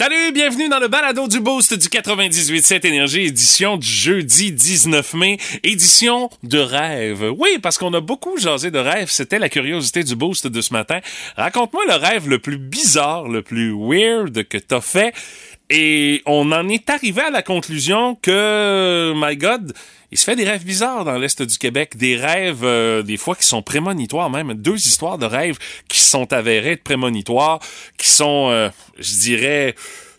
[0.00, 5.36] Salut, bienvenue dans le balado du Boost du 98.7 Énergie, édition du jeudi 19 mai,
[5.62, 7.30] édition de rêve.
[7.36, 10.72] Oui, parce qu'on a beaucoup jasé de rêve, c'était la curiosité du Boost de ce
[10.72, 11.00] matin.
[11.36, 15.12] Raconte-moi le rêve le plus bizarre, le plus weird que t'as fait.
[15.70, 19.72] Et on en est arrivé à la conclusion que, my God,
[20.10, 23.36] il se fait des rêves bizarres dans l'Est du Québec, des rêves euh, des fois
[23.36, 25.58] qui sont prémonitoires même, deux histoires de rêves
[25.88, 27.60] qui sont avérées de prémonitoires,
[27.96, 28.68] qui sont, euh,
[28.98, 29.76] je dirais,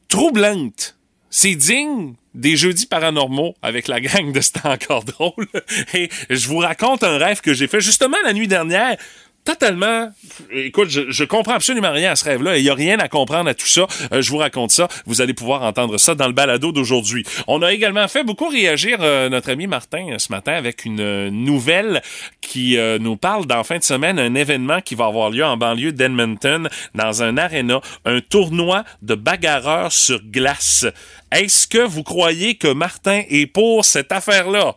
[0.07, 0.95] troublantes.
[1.29, 5.47] C'est digne des jeudis paranormaux avec la gang de C'est encore drôle.
[5.93, 8.97] Et je vous raconte un rêve que j'ai fait justement la nuit dernière
[9.43, 10.09] totalement.
[10.51, 12.57] Écoute, je, comprends absolument rien à ce rêve-là.
[12.57, 13.87] Il y a rien à comprendre à tout ça.
[14.11, 14.87] Euh, je vous raconte ça.
[15.05, 17.25] Vous allez pouvoir entendre ça dans le balado d'aujourd'hui.
[17.47, 21.29] On a également fait beaucoup réagir euh, notre ami Martin euh, ce matin avec une
[21.29, 22.01] nouvelle
[22.41, 25.91] qui nous parle dans fin de semaine un événement qui va avoir lieu en banlieue
[25.91, 30.85] d'Edmonton dans un aréna, un tournoi de bagarreurs sur glace.
[31.31, 34.75] Est-ce que vous croyez que Martin est pour cette affaire-là?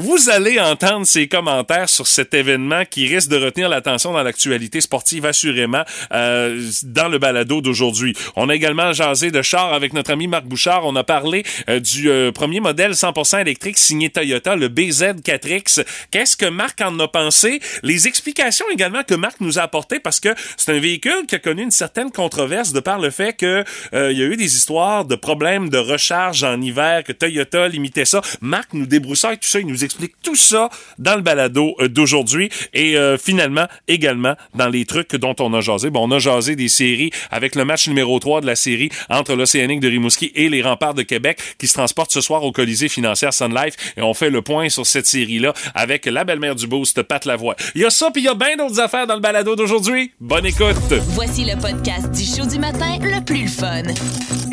[0.00, 4.80] Vous allez entendre ses commentaires sur cet événement qui risque de retenir l'attention dans l'actualité
[4.80, 5.82] sportive, assurément,
[6.12, 8.14] euh, dans le balado d'aujourd'hui.
[8.36, 10.86] On a également jasé de char avec notre ami Marc Bouchard.
[10.86, 15.84] On a parlé euh, du euh, premier modèle 100% électrique signé Toyota, le BZ4X.
[16.12, 17.58] Qu'est-ce que Marc en a pensé?
[17.82, 21.40] Les explications également que Marc nous a apportées parce que c'est un véhicule qui a
[21.40, 25.04] connu une certaine controverse de par le fait que il y a eu des histoires
[25.04, 28.20] de problèmes de recharge en hiver, que Toyota limitait ça.
[28.40, 29.58] Marc nous débroussaille tout ça,
[29.88, 35.16] explique tout ça dans le balado euh, d'aujourd'hui et euh, finalement également dans les trucs
[35.16, 35.88] dont on a jasé.
[35.88, 39.34] Bon, on a jasé des séries avec le match numéro 3 de la série entre
[39.34, 42.88] l'Océanique de Rimouski et les Remparts de Québec qui se transportent ce soir au Colisée
[42.88, 46.66] financière Sun Life et on fait le point sur cette série-là avec la belle-mère du
[46.66, 47.56] Boost, Pat Lavoie.
[47.74, 50.12] Il y a ça puis il y a bien d'autres affaires dans le balado d'aujourd'hui.
[50.20, 50.92] Bonne écoute.
[51.08, 53.82] Voici le podcast du show du matin le plus fun.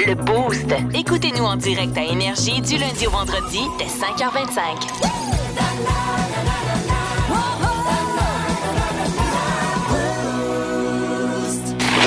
[0.05, 0.73] Le Boost.
[0.93, 5.24] Écoutez-nous en direct à Énergie du lundi au vendredi dès 5h25.
[5.55, 6.34] The.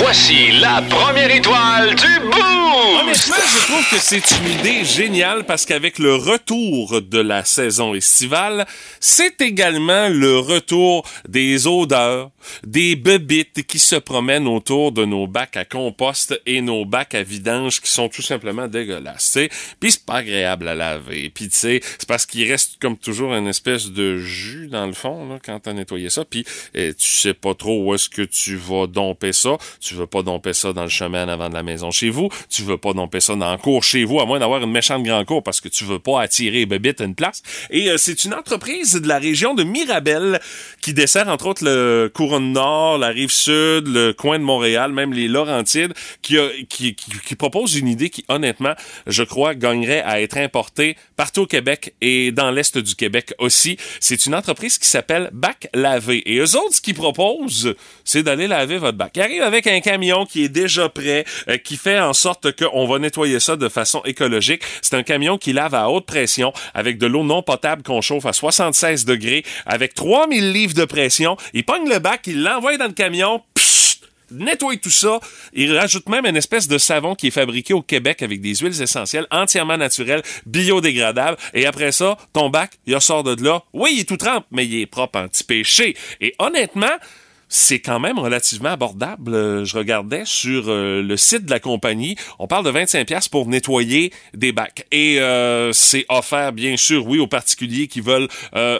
[0.00, 2.18] Voici la première étoile du!
[3.00, 7.94] Honnêtement, je trouve que c'est une idée géniale parce qu'avec le retour de la saison
[7.94, 8.66] estivale,
[9.00, 12.30] c'est également le retour des odeurs,
[12.64, 17.22] des bébites qui se promènent autour de nos bacs à compost et nos bacs à
[17.22, 19.48] vidange qui sont tout simplement dégueulasses, tu
[19.80, 21.30] Puis c'est pas agréable à laver.
[21.30, 24.92] Puis tu sais, c'est parce qu'il reste comme toujours une espèce de jus dans le
[24.92, 26.24] fond là, quand t'as nettoyé ça.
[26.24, 26.44] Puis
[26.74, 29.56] eh, tu sais pas trop où est-ce que tu vas domper ça.
[29.94, 32.28] Veux pas domper ça dans le chemin en avant de la maison chez vous.
[32.48, 35.02] Tu veux pas domper ça dans le cour chez vous, à moins d'avoir une méchante
[35.02, 37.42] grande cour parce que tu veux pas attirer bébites à une place.
[37.70, 40.40] Et euh, c'est une entreprise de la région de Mirabel
[40.80, 45.12] qui dessert entre autres le Couronne Nord, la rive sud, le coin de Montréal, même
[45.12, 46.36] les Laurentides, qui,
[46.68, 48.74] qui, qui, propose une idée qui, honnêtement,
[49.06, 53.76] je crois, gagnerait à être importée partout au Québec et dans l'Est du Québec aussi.
[54.00, 56.22] C'est une entreprise qui s'appelle Bac Lavé.
[56.26, 57.74] Et eux autres, ce qu'ils proposent,
[58.04, 59.16] c'est d'aller laver votre bac.
[59.18, 63.40] Avec un camion qui est déjà prêt, euh, qui fait en sorte qu'on va nettoyer
[63.40, 64.62] ça de façon écologique.
[64.82, 68.26] C'est un camion qui lave à haute pression avec de l'eau non potable qu'on chauffe
[68.26, 71.36] à 76 degrés, avec 3000 livres de pression.
[71.54, 75.20] Il pogne le bac, il l'envoie dans le camion, pssst, nettoie tout ça.
[75.52, 78.80] Il rajoute même une espèce de savon qui est fabriqué au Québec avec des huiles
[78.80, 81.36] essentielles entièrement naturelles, biodégradables.
[81.54, 83.62] Et après ça, ton bac, il sort de là.
[83.72, 85.96] Oui, il est tout trempe, mais il est propre anti-péché.
[86.20, 86.86] Et honnêtement,
[87.48, 89.34] c'est quand même relativement abordable.
[89.34, 93.28] Euh, je regardais sur euh, le site de la compagnie, on parle de 25 pièces
[93.28, 98.28] pour nettoyer des bacs et euh, c'est offert bien sûr oui aux particuliers qui veulent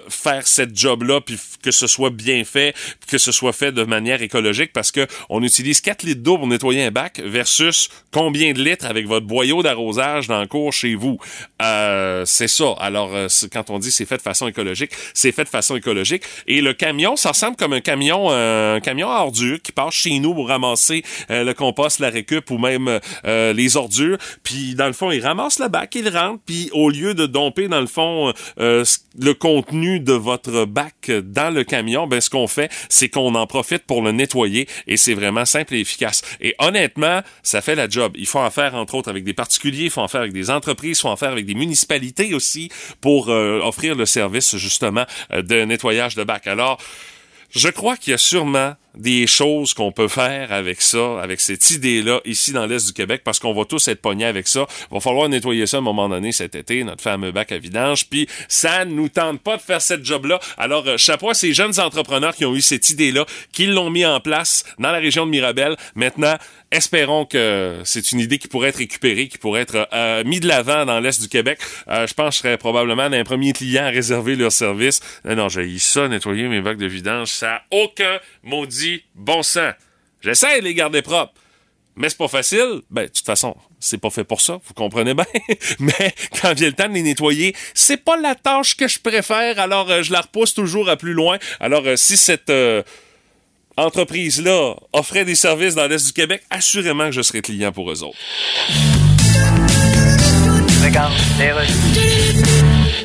[0.08, 2.74] faire cette job là puis que ce soit bien fait,
[3.06, 6.46] que ce soit fait de manière écologique parce que on utilise 4 litres d'eau pour
[6.46, 10.94] nettoyer un bac versus combien de litres avec votre boyau d'arrosage dans le cours chez
[10.94, 11.18] vous.
[11.60, 12.74] c'est ça.
[12.78, 13.10] Alors
[13.52, 16.74] quand on dit c'est fait de façon écologique, c'est fait de façon écologique et le
[16.74, 18.28] camion ça ressemble comme un camion
[18.58, 22.50] un camion à ordures qui passe chez nous pour ramasser euh, le compost, la récup
[22.50, 24.18] ou même euh, les ordures.
[24.42, 27.68] Puis dans le fond, il ramasse le bac, il rentre, puis au lieu de domper
[27.68, 28.84] dans le fond euh,
[29.18, 33.46] le contenu de votre bac dans le camion, ben ce qu'on fait, c'est qu'on en
[33.46, 36.22] profite pour le nettoyer et c'est vraiment simple et efficace.
[36.40, 38.12] Et honnêtement, ça fait la job.
[38.16, 40.50] Il faut en faire entre autres avec des particuliers, il faut en faire avec des
[40.50, 42.70] entreprises, il faut en faire avec des municipalités aussi
[43.00, 46.46] pour offrir le service justement de nettoyage de bac.
[46.46, 46.78] Alors
[47.50, 51.70] je crois qu'il y a sûrement des choses qu'on peut faire avec ça, avec cette
[51.70, 54.66] idée-là ici dans l'Est du Québec, parce qu'on va tous être pognés avec ça.
[54.90, 57.58] Il va falloir nettoyer ça à un moment donné cet été, notre fameux bac à
[57.58, 60.40] vidange, puis ça nous tente pas de faire cette job-là.
[60.56, 64.04] Alors, euh, chapeau à ces jeunes entrepreneurs qui ont eu cette idée-là, qui l'ont mis
[64.04, 65.76] en place dans la région de Mirabel.
[65.94, 66.36] Maintenant,
[66.70, 70.46] espérons que c'est une idée qui pourrait être récupérée, qui pourrait être euh, mis de
[70.46, 71.58] l'avant dans l'Est du Québec.
[71.88, 75.00] Euh, je pense que je serais probablement un premier client à réserver leur service.
[75.24, 77.28] Non, non, j'ai ça, nettoyer mes bacs de vidange.
[77.28, 79.72] Ça a aucun maudit bon sens.
[80.20, 81.32] J'essaie de les garder propres.
[81.96, 82.82] Mais c'est pas facile.
[82.90, 85.24] Ben, de toute façon, c'est pas fait pour ça, vous comprenez bien.
[85.80, 89.58] Mais quand vient le temps de les nettoyer, c'est pas la tâche que je préfère,
[89.58, 91.38] alors euh, je la repousse toujours à plus loin.
[91.58, 92.52] Alors, si cette
[93.78, 98.02] entreprise-là offrait des services dans l'Est du Québec, assurément que je serais client pour eux
[98.02, 98.18] autres.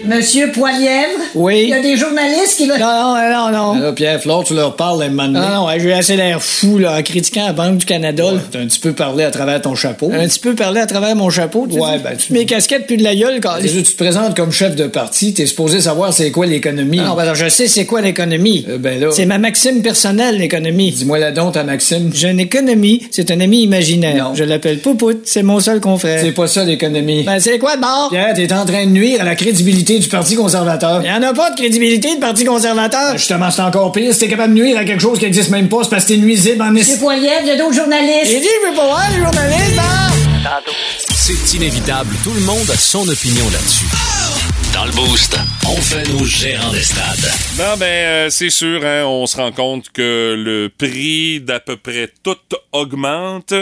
[0.05, 1.19] Monsieur Poilièvre?
[1.35, 1.61] Oui.
[1.63, 2.79] Il y a des journalistes qui veulent.
[2.79, 3.79] Non, non, non, non.
[3.79, 5.39] Là, Pierre Flore, tu leur parles un moment donné?
[5.39, 8.23] Non, non, ouais, j'ai assez l'air fou, là, en critiquant la Banque du Canada.
[8.51, 10.11] T'as un petit peu parlé à travers ton chapeau.
[10.13, 12.03] Un petit peu parlé à travers mon chapeau, tu Ouais, dis?
[12.03, 14.75] ben, tu- Mes casquettes puis de la gueule, quand Tu tu te présentes comme chef
[14.75, 16.97] de parti, t'es supposé savoir c'est quoi l'économie.
[16.97, 18.65] Non, ben, je sais c'est quoi l'économie.
[18.69, 20.91] Euh, ben là, C'est ma maxime personnelle, l'économie.
[20.91, 22.11] dis-moi la donc ta Maxime.
[22.13, 24.15] J'ai une économie, c'est un ami imaginaire.
[24.29, 24.35] Non.
[24.35, 26.19] Je l'appelle Poupout, c'est mon seul confrère.
[26.21, 27.23] C'est pas ça l'économie.
[27.23, 28.09] Ben, c'est quoi de bord?
[28.11, 31.01] Pierre, t'es en train de nuire à la crédibilité du Parti conservateur.
[31.03, 33.17] Il y en a pas de crédibilité de Parti conservateur.
[33.17, 34.13] Justement, c'est encore pire.
[34.13, 36.09] Si t'es capable de nuire à quelque chose qui existe même pas, c'est parce que
[36.09, 38.31] t'es nuisible en Monsieur Poilièvre, il y a d'autres journalistes.
[38.31, 40.63] J'ai dit, je veux pas voir les journalistes, bord!
[41.15, 44.12] C'est inévitable, tout le monde a son opinion là-dessus.
[44.73, 45.37] Dans le Boost,
[45.67, 47.31] on fait nos gérants d'estrade.
[47.59, 51.77] Non, ben, euh, c'est sûr, hein, on se rend compte que le prix d'à peu
[51.77, 52.37] près tout
[52.71, 53.53] augmente.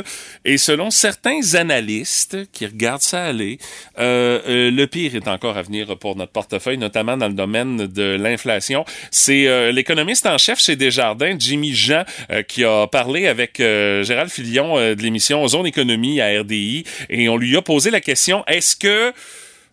[0.46, 3.58] Et selon certains analystes qui regardent ça aller,
[4.00, 7.88] euh, euh, le pire est encore à venir pour notre portefeuille, notamment dans le domaine
[7.88, 8.86] de l'inflation.
[9.12, 14.32] C'est euh, l'économiste en chef chez Desjardins, Jimmy Jean, euh, qui a parlé avec Gérald
[14.32, 16.86] Filion de l'émission Zone Économie à RDI.
[17.10, 19.14] Et on lui a posé la question, est-ce que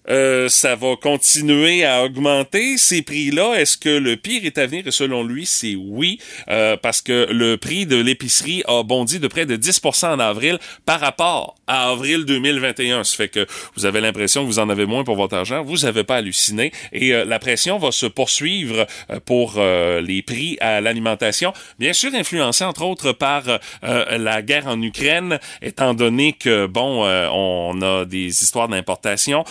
[0.09, 3.55] euh, ça va continuer à augmenter ces prix-là.
[3.55, 4.87] Est-ce que le pire est à venir?
[4.87, 6.19] Et selon lui, c'est oui,
[6.49, 10.59] euh, parce que le prix de l'épicerie a bondi de près de 10% en avril
[10.87, 13.05] par rapport à avril 2021.
[13.05, 13.47] Ça fait que
[13.77, 15.63] vous avez l'impression que vous en avez moins pour votre argent.
[15.63, 16.73] Vous n'avez pas halluciné.
[16.93, 21.53] Et euh, la pression va se poursuivre euh, pour les prix à l'alimentation.
[21.79, 23.43] Bien sûr, influencé entre autres par
[23.83, 29.45] la guerre en Ukraine, étant donné que, bon, on a des histoires d'importation,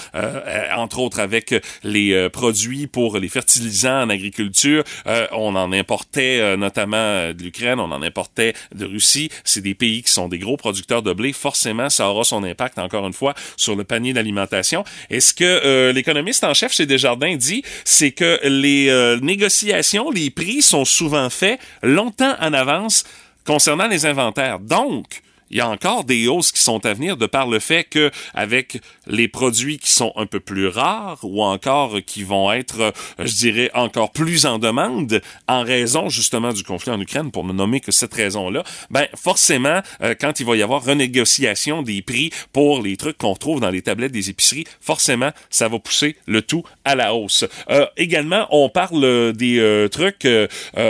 [0.76, 1.54] entre autres avec
[1.84, 4.84] les euh, produits pour les fertilisants en agriculture.
[5.06, 9.30] Euh, on en importait euh, notamment euh, de l'Ukraine, on en importait de Russie.
[9.44, 11.34] C'est des pays qui sont des gros producteurs de blé.
[11.34, 14.84] Forcément, ça aura son impact, encore une fois, sur le panier d'alimentation.
[15.10, 20.10] Et ce que euh, l'économiste en chef chez Desjardins dit, c'est que les euh, négociations,
[20.12, 23.04] les prix sont souvent faits longtemps en avance
[23.46, 24.60] concernant les inventaires.
[24.60, 27.84] Donc, il y a encore des hausses qui sont à venir de par le fait
[27.84, 32.82] que avec les produits qui sont un peu plus rares ou encore qui vont être,
[32.82, 37.44] euh, je dirais, encore plus en demande en raison justement du conflit en Ukraine, pour
[37.44, 42.02] ne nommer que cette raison-là, ben forcément, euh, quand il va y avoir renégociation des
[42.02, 46.16] prix pour les trucs qu'on trouve dans les tablettes des épiceries, forcément, ça va pousser
[46.26, 47.46] le tout à la hausse.
[47.70, 50.48] Euh, également, on parle des euh, trucs, euh,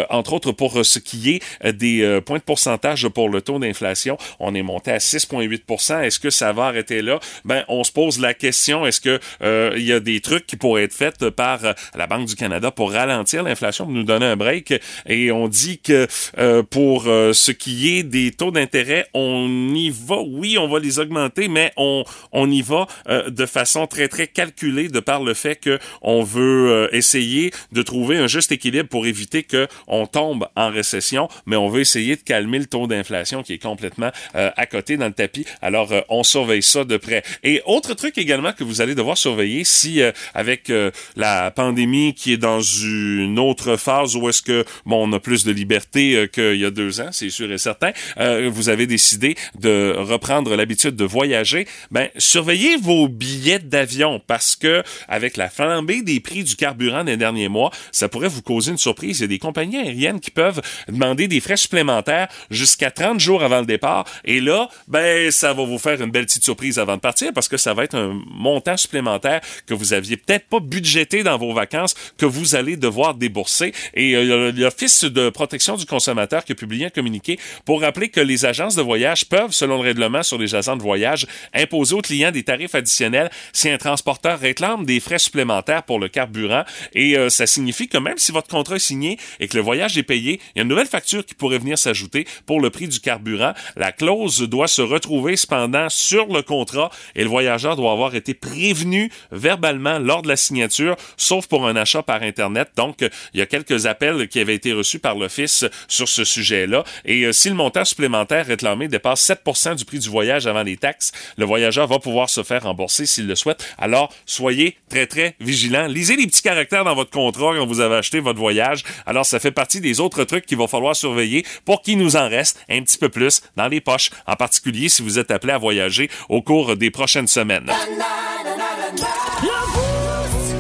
[0.10, 4.18] entre autres pour ce qui est des points de pourcentage pour le taux d'inflation.
[4.40, 7.20] On est monté à 6,8% Est-ce que ça va arrêter là?
[7.46, 10.56] Ben, on se pose la question, est-ce que euh, il y a des trucs qui
[10.56, 14.26] pourraient être faits par euh, la Banque du Canada pour ralentir l'inflation, pour nous donner
[14.26, 14.74] un break?
[15.06, 16.08] Et on dit que
[16.38, 20.80] euh, pour euh, ce qui est des taux d'intérêt, on y va, oui, on va
[20.80, 25.24] les augmenter, mais on, on y va euh, de façon très, très calculée de par
[25.24, 30.06] le fait que on veut essayer de trouver un juste équilibre pour éviter que on
[30.06, 34.12] tombe en récession, mais on veut essayer de calmer le taux d'inflation qui est complètement
[34.38, 35.46] à côté dans le tapis.
[35.62, 37.24] Alors, euh, on surveille ça de près.
[37.44, 42.14] Et autre truc également que vous allez devoir surveiller si, euh, avec euh, la pandémie
[42.14, 46.16] qui est dans une autre phase où est-ce que, bon, on a plus de liberté
[46.16, 49.96] euh, qu'il y a deux ans, c'est sûr et certain, euh, vous avez décidé de
[49.98, 56.20] reprendre l'habitude de voyager, ben, surveillez vos billets d'avion parce que, avec la flambée des
[56.20, 59.20] prix du carburant des derniers mois, ça pourrait vous causer une surprise.
[59.20, 63.44] Il y a des compagnies aériennes qui peuvent demander des frais supplémentaires jusqu'à 30 jours
[63.44, 66.98] avant le départ Et là, ben, ça va vous faire une belle petite surprise avant
[66.98, 70.60] de partir parce que ça va être un montant supplémentaire que vous aviez peut-être pas
[70.60, 73.74] budgété dans vos vacances que vous allez devoir débourser.
[73.94, 78.20] Et euh, l'Office de protection du consommateur qui a publié un communiqué pour rappeler que
[78.20, 82.02] les agences de voyage peuvent, selon le règlement sur les agents de voyage, imposer aux
[82.02, 86.66] clients des tarifs additionnels si un transporteur réclame des frais supplémentaires pour le carburant.
[86.94, 89.98] Et euh, ça signifie que même si votre contrat est signé et que le voyage
[89.98, 92.90] est payé, il y a une nouvelle facture qui pourrait venir s'ajouter pour le prix
[92.90, 93.54] du carburant.
[93.78, 98.34] La clause doit se retrouver cependant sur le contrat et le voyageur doit avoir été
[98.34, 102.70] prévenu verbalement lors de la signature, sauf pour un achat par Internet.
[102.76, 102.98] Donc,
[103.34, 106.84] il y a quelques appels qui avaient été reçus par l'Office sur ce sujet-là.
[107.06, 110.78] Et euh, si le montant supplémentaire réclamé dépasse 7% du prix du voyage avant les
[110.78, 113.64] taxes, le voyageur va pouvoir se faire rembourser s'il le souhaite.
[113.78, 115.88] Alors, soyez très, très vigilants.
[115.88, 118.84] Lisez les petits caractères dans votre contrat quand vous avez acheté votre voyage.
[119.06, 122.30] Alors, ça fait partie des autres trucs qu'il va falloir surveiller pour qu'il nous en
[122.30, 125.58] reste un petit peu plus dans les poches, en particulier si vous êtes appelé à
[125.58, 127.72] voyager au cours des prochaines semaines.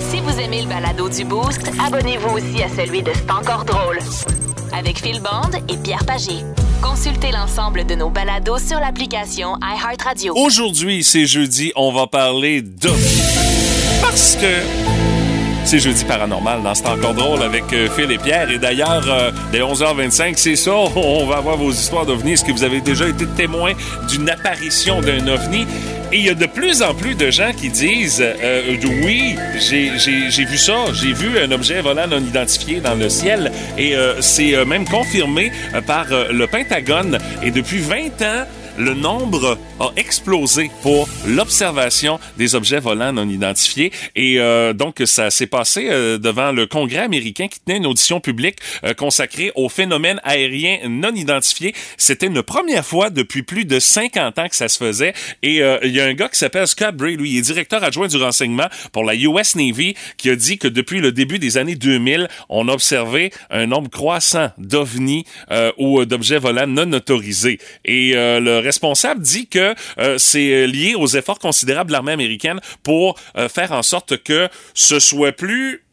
[0.09, 3.99] Si vous aimez le balado du Boost, abonnez-vous aussi à celui de C'est encore drôle.
[4.73, 6.43] Avec Phil Bond et Pierre Pagé.
[6.81, 10.33] Consultez l'ensemble de nos balados sur l'application iHeartRadio.
[10.35, 12.89] Aujourd'hui, c'est jeudi, on va parler de...
[14.01, 15.06] Parce que
[15.67, 18.49] c'est jeudi paranormal dans C'est encore drôle avec euh, Phil et Pierre.
[18.49, 22.33] Et d'ailleurs, euh, dès 11h25, c'est ça, on va avoir vos histoires d'ovnis.
[22.33, 23.73] Est-ce que vous avez déjà été témoin
[24.07, 25.67] d'une apparition d'un ovni?
[26.13, 30.45] Et il y a de plus en plus de gens qui disent euh, oui, j'ai
[30.45, 33.51] vu ça, j'ai vu un objet volant non identifié dans le ciel.
[33.77, 35.51] Et c'est même confirmé
[35.85, 37.17] par le Pentagone.
[37.43, 38.45] Et depuis 20 ans,
[38.77, 43.91] le nombre a explosé pour l'observation des objets volants non identifiés.
[44.15, 48.19] Et euh, donc, ça s'est passé euh, devant le Congrès américain qui tenait une audition
[48.19, 51.73] publique euh, consacrée aux phénomènes aériens non identifiés.
[51.97, 55.13] C'était une première fois depuis plus de 50 ans que ça se faisait.
[55.41, 58.07] Et il y a un gars qui s'appelle Scott Bray, lui, il est directeur adjoint
[58.07, 61.75] du renseignement pour la US Navy, qui a dit que depuis le début des années
[61.75, 65.25] 2000, on a observé un nombre croissant d'ovnis
[65.77, 67.59] ou d'objets volants non autorisés.
[67.85, 73.17] Et le responsable dit que euh, c'est lié aux efforts considérables de l'armée américaine pour
[73.37, 75.86] euh, faire en sorte que ce soit plus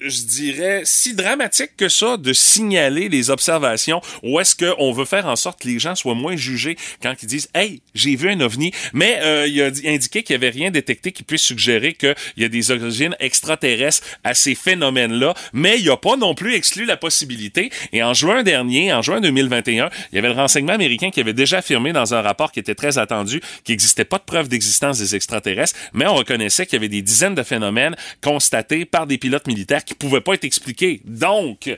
[0.00, 5.26] je dirais, si dramatique que ça de signaler les observations ou est-ce qu'on veut faire
[5.26, 8.40] en sorte que les gens soient moins jugés quand ils disent Hey, j'ai vu un
[8.40, 12.14] ovni, mais euh, il a indiqué qu'il n'y avait rien détecté qui puisse suggérer qu'il
[12.36, 16.84] y a des origines extraterrestres à ces phénomènes-là, mais il n'a pas non plus exclu
[16.84, 17.70] la possibilité.
[17.92, 21.32] Et en juin dernier, en juin 2021, il y avait le renseignement américain qui avait
[21.32, 24.98] déjà affirmé dans un rapport qui était très attendu qu'il n'existait pas de preuve d'existence
[24.98, 29.18] des extraterrestres, mais on reconnaissait qu'il y avait des dizaines de phénomènes constatés par des
[29.18, 31.00] pilotes militaires qui pouvait pas être expliqué.
[31.04, 31.70] Donc,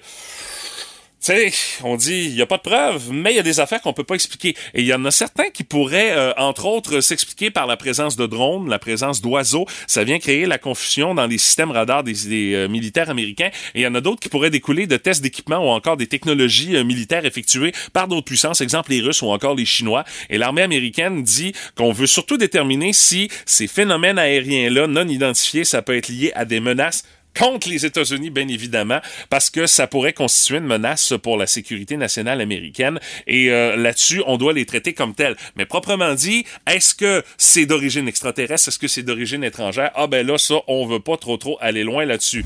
[1.26, 3.80] sais, on dit, il n'y a pas de preuves, mais il y a des affaires
[3.80, 4.50] qu'on peut pas expliquer.
[4.74, 8.16] Et il y en a certains qui pourraient, euh, entre autres, s'expliquer par la présence
[8.16, 9.66] de drones, la présence d'oiseaux.
[9.88, 13.50] Ça vient créer la confusion dans les systèmes radars des, euh, militaires américains.
[13.74, 16.06] Et il y en a d'autres qui pourraient découler de tests d'équipement ou encore des
[16.06, 20.04] technologies euh, militaires effectuées par d'autres puissances, exemple les Russes ou encore les Chinois.
[20.30, 25.82] Et l'armée américaine dit qu'on veut surtout déterminer si ces phénomènes aériens-là, non identifiés, ça
[25.82, 27.02] peut être lié à des menaces
[27.38, 29.00] contre les États-Unis, bien évidemment,
[29.30, 32.98] parce que ça pourrait constituer une menace pour la sécurité nationale américaine.
[33.26, 35.36] Et euh, là-dessus, on doit les traiter comme tels.
[35.56, 38.68] Mais proprement dit, est-ce que c'est d'origine extraterrestre?
[38.68, 39.90] Est-ce que c'est d'origine étrangère?
[39.94, 42.44] Ah ben là, ça, on veut pas trop trop aller loin là-dessus.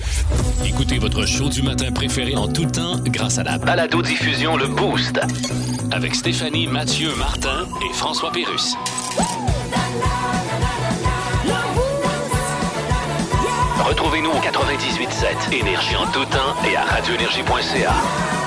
[0.67, 5.21] Écoutez votre show du matin préféré en tout temps grâce à la balado-diffusion Le Boost.
[5.93, 8.75] Avec Stéphanie, Mathieu, Martin et François Pérus.
[13.91, 18.40] Retrouvez-nous au 98.7 Énergie en tout temps et à radioénergie.ca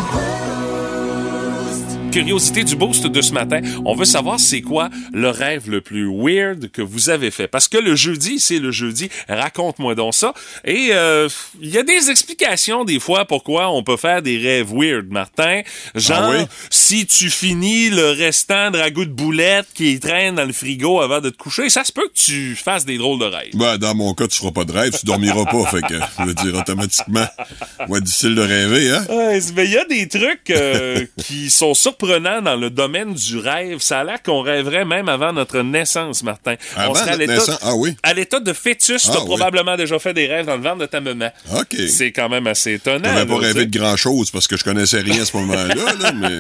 [2.13, 6.08] curiosité du boost de ce matin, on veut savoir c'est quoi le rêve le plus
[6.08, 7.48] weird que vous avez fait.
[7.48, 9.10] Parce que le jeudi, c'est le jeudi.
[9.27, 10.36] Raconte-moi donc ça.
[10.63, 11.27] Et euh,
[11.60, 15.62] il y a des explications des fois pourquoi on peut faire des rêves weird, Martin.
[15.96, 20.53] Genre, Ah si tu finis le restant de ragoût de boulettes qui traîne dans le
[20.53, 23.55] frigo avant de te coucher, ça se peut que tu fasses des drôles de rêves.
[23.55, 26.24] Ben, dans mon cas, tu feras pas de rêve, tu dormiras pas, fait que, je
[26.25, 27.25] veux dire, automatiquement,
[27.89, 29.03] ouais, difficile de rêver, hein?
[29.10, 33.38] Ouais, mais il y a des trucs euh, qui sont surprenants dans le domaine du
[33.38, 33.79] rêve.
[33.79, 36.55] Ça a l'air qu'on rêverait même avant notre naissance, Martin.
[36.75, 37.60] Avant On serait à notre l'état- naissance?
[37.62, 37.95] Ah oui?
[38.03, 39.25] À l'état de fêtus, Ah t'as oui.
[39.25, 41.29] probablement déjà fait des rêves dans le ventre de ta maman.
[41.55, 41.75] OK.
[41.88, 43.10] C'est quand même assez étonnant.
[43.13, 46.12] J'avais pas rêvé de grand chose parce que je connaissais rien à ce moment-là, là,
[46.15, 46.39] mais.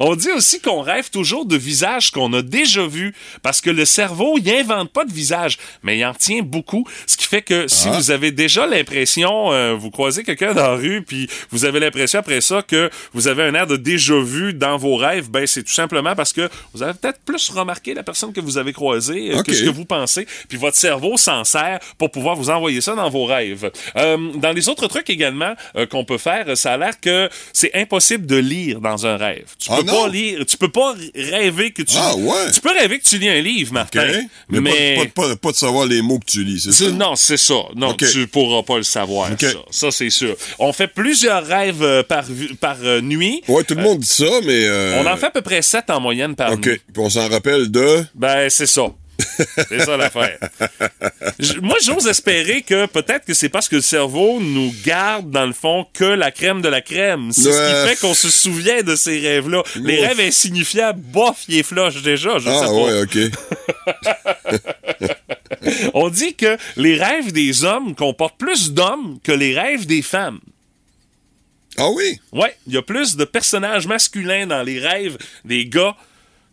[0.00, 3.84] On dit aussi qu'on rêve toujours de visages qu'on a déjà vus parce que le
[3.84, 6.86] cerveau, il invente pas de visage, mais il en tient beaucoup.
[7.06, 7.92] Ce qui fait que si Ah.
[7.96, 12.18] vous avez déjà l'impression, euh, vous croisez quelqu'un dans la rue, puis vous avez l'impression
[12.20, 15.62] après ça que vous avez un air de déjà vu dans vos rêves, ben c'est
[15.62, 19.32] tout simplement parce que vous avez peut-être plus remarqué la personne que vous avez croisée
[19.34, 22.80] euh, que ce que vous pensez, puis votre cerveau s'en sert pour pouvoir vous envoyer
[22.80, 23.70] ça dans vos rêves.
[23.96, 27.74] Euh, dans les autres trucs également euh, qu'on peut faire, ça a l'air que c'est
[27.74, 29.46] impossible de lire dans un rêve.
[29.58, 30.02] Tu Ah peux non?
[30.02, 32.50] pas lire, tu peux pas rêver que tu Ah ouais?
[32.52, 33.72] Tu peux rêver que tu lis un livre?
[33.72, 34.06] Martin.
[34.48, 36.90] Mais, Mais, Pas, pas, pas, pas de savoir les mots que tu lis, c'est ça?
[36.90, 37.54] non, c'est ça.
[37.76, 38.04] Non, OK.
[38.10, 39.28] tu pourras pas le savoir.
[39.38, 40.36] Ça, ça c'est sûr.
[40.58, 42.24] On fait plusieurs rêves par,
[42.60, 43.42] par nuit.
[43.48, 44.66] Ouais, tout le monde dit ça, mais...
[44.66, 46.62] euh, On en fait à peu près 7 en moyenne par OK.
[46.62, 48.04] Puis on s'en rappelle de...
[48.14, 48.86] Ben, c'est ça.
[49.68, 50.38] C'est ça l'affaire.
[51.60, 55.52] Moi, j'ose espérer que peut-être que c'est parce que le cerveau nous garde, dans le
[55.52, 57.30] fond, que la crème de la crème.
[57.32, 59.64] C'est ce qui fait qu'on se souvient de ces rêves-là.
[59.74, 62.72] Les rêves insignifiables, bof, ils flush déjà, je sais Ah pas.
[62.72, 63.18] ouais, OK.
[65.94, 70.38] On dit que les rêves des hommes comportent plus d'hommes que les rêves des femmes.
[71.78, 72.20] Ah oui?
[72.32, 75.96] Ouais, il y a plus de personnages masculins dans les rêves des gars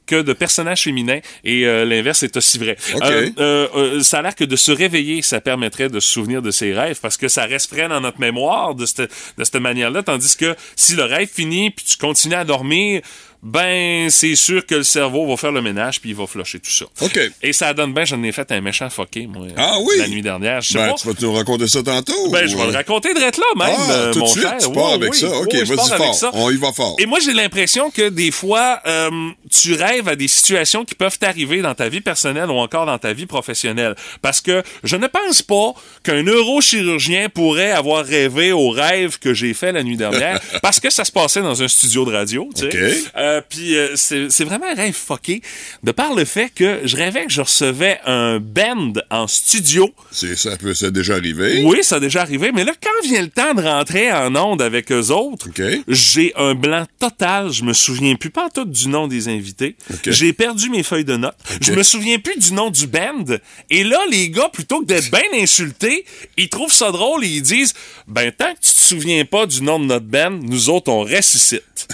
[0.06, 2.78] que de personnages féminins et euh, l'inverse est aussi vrai.
[3.02, 6.52] Euh, euh, ça a l'air que de se réveiller, ça permettrait de se souvenir de
[6.52, 10.04] ses rêves parce que ça reste frais dans notre mémoire de cette, de cette manière-là,
[10.04, 13.02] tandis que si le rêve finit puis tu continues à dormir,
[13.48, 16.72] ben c'est sûr que le cerveau va faire le ménage puis il va flusher tout
[16.72, 16.86] ça.
[17.02, 17.20] OK.
[17.44, 19.94] Et ça donne bien, j'en ai fait un méchant fucké, moi, Ah oui?
[20.00, 20.62] la nuit dernière.
[20.62, 20.96] Je sais Ben, pas.
[20.96, 22.30] tu vas nous raconter ça tantôt?
[22.32, 22.78] Ben, je vais ou, le euh?
[22.78, 24.58] raconter d'être là, même, Ah, euh, tout de suite, cher.
[24.58, 25.28] tu pars Oui, avec oui, ça?
[25.38, 26.16] OK, oui, vas-y fort.
[26.16, 26.32] ça.
[26.34, 26.96] On y va fort.
[26.98, 29.12] Et moi, j'ai l'impression que des fois, euh,
[29.52, 32.98] tu rêves à des situations qui peuvent t'arriver dans ta vie personnelle ou encore dans
[32.98, 33.96] ta vie professionnelle.
[34.24, 35.74] Parce que je ne pense pas
[36.04, 40.90] qu'un neurochirurgien pourrait avoir rêvé au rêve que j'ai fait la nuit dernière parce que
[40.90, 42.68] ça se passait dans un studio de radio, tu sais.
[42.68, 43.12] OK.
[43.18, 45.42] Euh, Puis euh, c'est vraiment un rêve fucké
[45.84, 50.36] de par le fait que je rêvais que je recevais un band en studio C'est,
[50.36, 51.64] ça peut, c'est déjà arrivé.
[51.66, 54.62] oui, ça a déjà arrivé, mais là, quand vient le temps de rentrer en onde
[54.62, 55.48] avec eux autres,
[55.88, 57.52] j'ai un blanc total.
[57.52, 59.76] Je me souviens plus pas tout du nom des invités.
[60.06, 61.38] J'ai perdu mes feuilles de notes.
[61.62, 63.26] Je me souviens plus du nom du band.
[63.70, 66.06] Et là, les gars, plutôt que d'être bien insultés,
[66.38, 67.74] ils trouvent ça drôle et ils disent,
[68.08, 71.02] ben, tant que tu te souviens pas du nom de notre band, nous autres, on
[71.02, 71.88] ressuscite.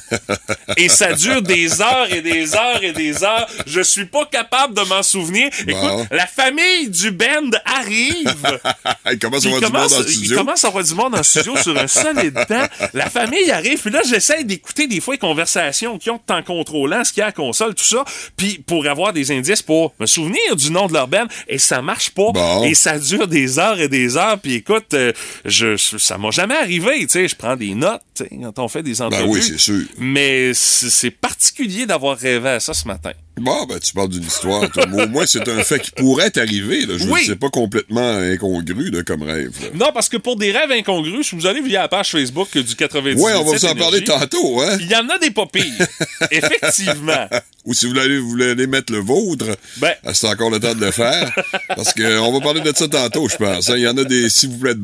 [0.77, 3.47] et ça dure des heures et des heures et des heures.
[3.65, 5.49] Je suis pas capable de m'en souvenir.
[5.67, 5.71] Bon.
[5.71, 8.59] Écoute, la famille du band arrive.
[9.11, 10.37] Il commence à avoir du monde il studio.
[10.37, 12.67] commence à avoir du monde en studio sur un solide temps.
[12.93, 17.03] La famille arrive, puis là, j'essaie d'écouter des fois les conversations qui ont en contrôlant
[17.03, 18.03] ce qu'il y a à la console, tout ça,
[18.37, 21.81] puis pour avoir des indices pour me souvenir du nom de leur band, et ça
[21.81, 22.31] marche pas.
[22.31, 22.63] Bon.
[22.63, 25.11] Et ça dure des heures et des heures, puis écoute, euh,
[25.45, 29.01] je, ça m'a jamais arrivé, tu sais, je prends des notes, quand on fait des
[29.01, 29.23] entrevues.
[29.23, 29.83] Ben oui, c'est sûr.
[29.97, 33.11] Mais c'est c'est particulier d'avoir rêvé à ça ce matin.
[33.37, 34.63] Bon, ben, tu parles d'une histoire.
[34.93, 36.81] Au moins, c'est un fait qui pourrait t'arriver.
[36.97, 37.23] Je Oui.
[37.25, 39.51] C'est pas complètement incongru là, comme rêve.
[39.61, 39.67] là.
[39.73, 42.75] Non, parce que pour des rêves incongrus, si vous allez via la page Facebook du
[42.75, 44.77] 98 Ouais, on va vous en parler tantôt, hein?
[44.79, 45.63] Il y en a des pas pires.
[46.31, 47.27] Effectivement.
[47.65, 49.45] Ou si vous voulez, vous voulez aller mettre le vôtre,
[49.77, 49.93] Ben.
[50.05, 51.31] euh, c'est encore le temps de le faire.
[51.69, 53.69] parce que on va parler de ça tantôt, je pense.
[53.69, 53.74] hein.
[53.77, 54.83] Il y en a des, si vous voulez être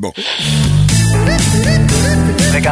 [2.61, 2.69] bon.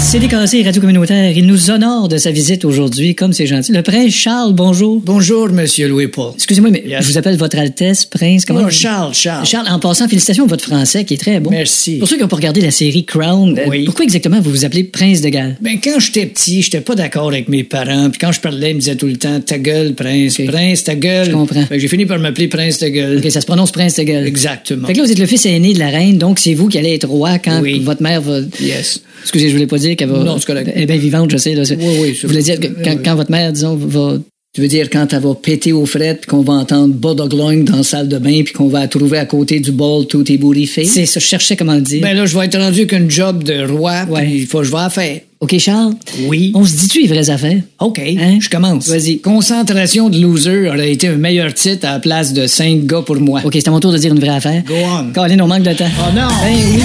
[0.00, 3.72] CDKC Radio Communautaire, il nous honore de sa visite aujourd'hui, comme c'est gentil.
[3.72, 5.00] Le prince Charles, bonjour.
[5.04, 6.32] Bonjour, monsieur Louis-Paul.
[6.34, 8.44] Excusez-moi, mais je vous appelle votre Altesse, prince.
[8.44, 9.46] Comment Oh, vous- Charles, Charles.
[9.46, 11.50] Charles, en passant, félicitations pour votre français qui est très bon.
[11.50, 11.98] Merci.
[11.98, 13.84] Pour ceux qui n'ont pas regardé la série Crown, euh, Oui.
[13.84, 15.56] pourquoi exactement vous vous appelez Prince de Galles?
[15.60, 18.10] Ben, quand j'étais petit, j'étais pas d'accord avec mes parents.
[18.10, 20.40] Puis quand je parlais, ils me disaient tout le temps Ta gueule, prince.
[20.46, 21.26] Prince, ta gueule.
[21.26, 21.64] Je comprends.
[21.64, 23.18] Que j'ai fini par m'appeler Prince ta gueule.
[23.18, 24.26] Ok, ça se prononce Prince de Galles.
[24.26, 24.86] Exactement.
[24.86, 26.78] Fait que là, vous êtes le fils aîné de la reine, donc c'est vous qui
[26.78, 27.80] allez être roi quand Oui.
[27.84, 28.40] votre mère va.
[28.60, 29.02] Yes.
[29.22, 30.22] Excusez, je voulais pas dire qu'elle va.
[30.22, 30.70] Non, c'est correct.
[30.74, 31.54] Elle est bien vivante, je sais.
[31.54, 31.62] Là.
[31.68, 34.18] Oui, oui, Je voulais dire que quand, quand votre mère, disons, va.
[34.52, 37.76] Tu veux dire quand elle va péter aux frettes, puis qu'on va entendre Bodogloing dans
[37.76, 40.84] la salle de bain, puis qu'on va la trouver à côté du bol tout ébouriffé?
[40.84, 42.02] C'est ça, je cherchais comment le dire.
[42.02, 44.06] Ben là, je vais être rendu qu'une job de roi.
[44.08, 44.22] Ouais.
[44.22, 45.20] puis Il faut que je vais la faire.
[45.38, 45.94] OK, Charles?
[46.26, 46.50] Oui.
[46.56, 47.62] On se dit-tu les vraies affaires?
[47.78, 48.00] OK.
[48.00, 48.38] Hein?
[48.40, 48.88] Je commence.
[48.88, 49.20] Vas-y.
[49.20, 53.20] Concentration de loser aurait été un meilleur titre à la place de 5 gars pour
[53.20, 53.40] moi.
[53.44, 54.64] OK, c'est à mon tour de dire une vraie affaire.
[54.66, 55.12] Go on.
[55.12, 55.88] Colin, on manque de temps.
[56.00, 56.26] Oh non!
[56.26, 56.82] Ben oui.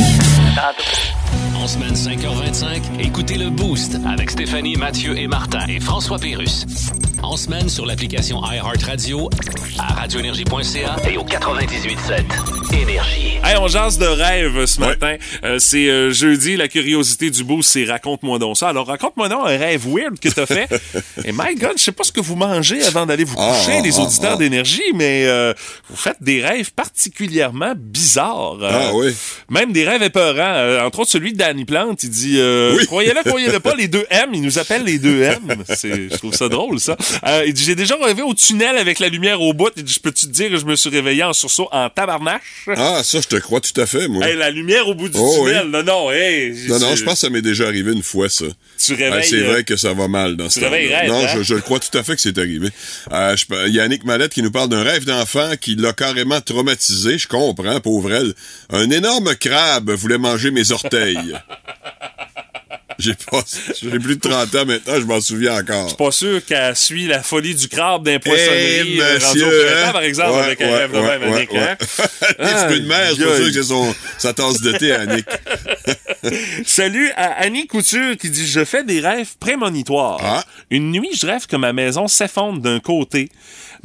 [1.55, 6.65] En semaine 5h25, écoutez le Boost Avec Stéphanie, Mathieu et Martin et François Pérus.
[7.23, 9.29] En semaine sur l'application iHeartRadio,
[9.79, 12.23] à radioénergie.ca et au 98.7
[12.79, 13.39] Énergie.
[13.43, 15.15] Hey, on jase de rêve ce matin.
[15.43, 18.69] Euh, c'est euh, jeudi, la curiosité du beau, c'est raconte-moi donc ça.
[18.69, 20.67] Alors raconte-moi donc un rêve weird que t'as fait.
[21.25, 23.77] Et my God, je sais pas ce que vous mangez avant d'aller vous Ah, coucher,
[23.79, 24.37] ah, les ah, auditeurs ah.
[24.37, 25.53] d'énergie, mais euh,
[25.89, 28.57] vous faites des rêves particulièrement bizarres.
[28.61, 29.15] Euh, Ah oui.
[29.49, 30.35] Même des rêves épeurants.
[30.41, 32.85] Euh, entre autres, celui de Danny Plante, il dit euh, Oui.
[32.85, 35.39] Croyez-le, croyez-le pas, les deux M, il nous appelle les deux M.
[35.75, 36.97] C'est, je trouve ça drôle, ça.
[37.27, 39.69] Euh, il dit J'ai déjà rêvé au tunnel avec la lumière au bout.
[39.77, 42.67] Il dit Je peux-tu te dire que je me suis réveillé en sursaut en tabarnache?
[42.75, 44.27] Ah, ça, je te crois tout à fait, moi.
[44.27, 45.67] Hey, la lumière au bout du Oh, tunnel.
[45.67, 46.53] Non, non, hey.
[46.67, 48.45] non, non, je pense que ça m'est déjà arrivé une fois, ça.
[48.83, 49.23] Tu réveilles.
[49.25, 51.27] c'est euh, vrai que ça va mal dans ce réveilles Non, hein?
[51.37, 52.69] je, je le crois tout à fait que c'est arrivé.
[53.11, 55.93] Euh, je, il y a Annick Mallette qui nous parle d'un rêve d'enfant qui l'a
[55.93, 57.17] carrément traumatisé.
[57.17, 58.33] Je comprends, pauvre elle.
[58.69, 61.14] Un énorme crabe voulait manger mes orteils.
[62.97, 63.41] J'ai pas,
[63.81, 65.97] j'ai plus de 30 ans maintenant, je m'en souviens encore.
[65.97, 69.65] Pas sûr qu'elle suit la folie du crabe d'un poissonnerie Eh, euh, rendu au monsieur,
[69.65, 69.91] printemps, hein?
[69.91, 71.75] par exemple, Ouais, avec un rêve de même, Annick, hein?
[72.39, 75.25] Les fruits de mer, c'est sûr que son, sa tasse de thé, Annick.
[76.65, 80.19] Salut à Annie Couture qui dit Je fais des rêves prémonitoires.
[80.23, 80.43] Ah.
[80.69, 83.29] Une nuit, je rêve que ma maison s'effondre d'un côté.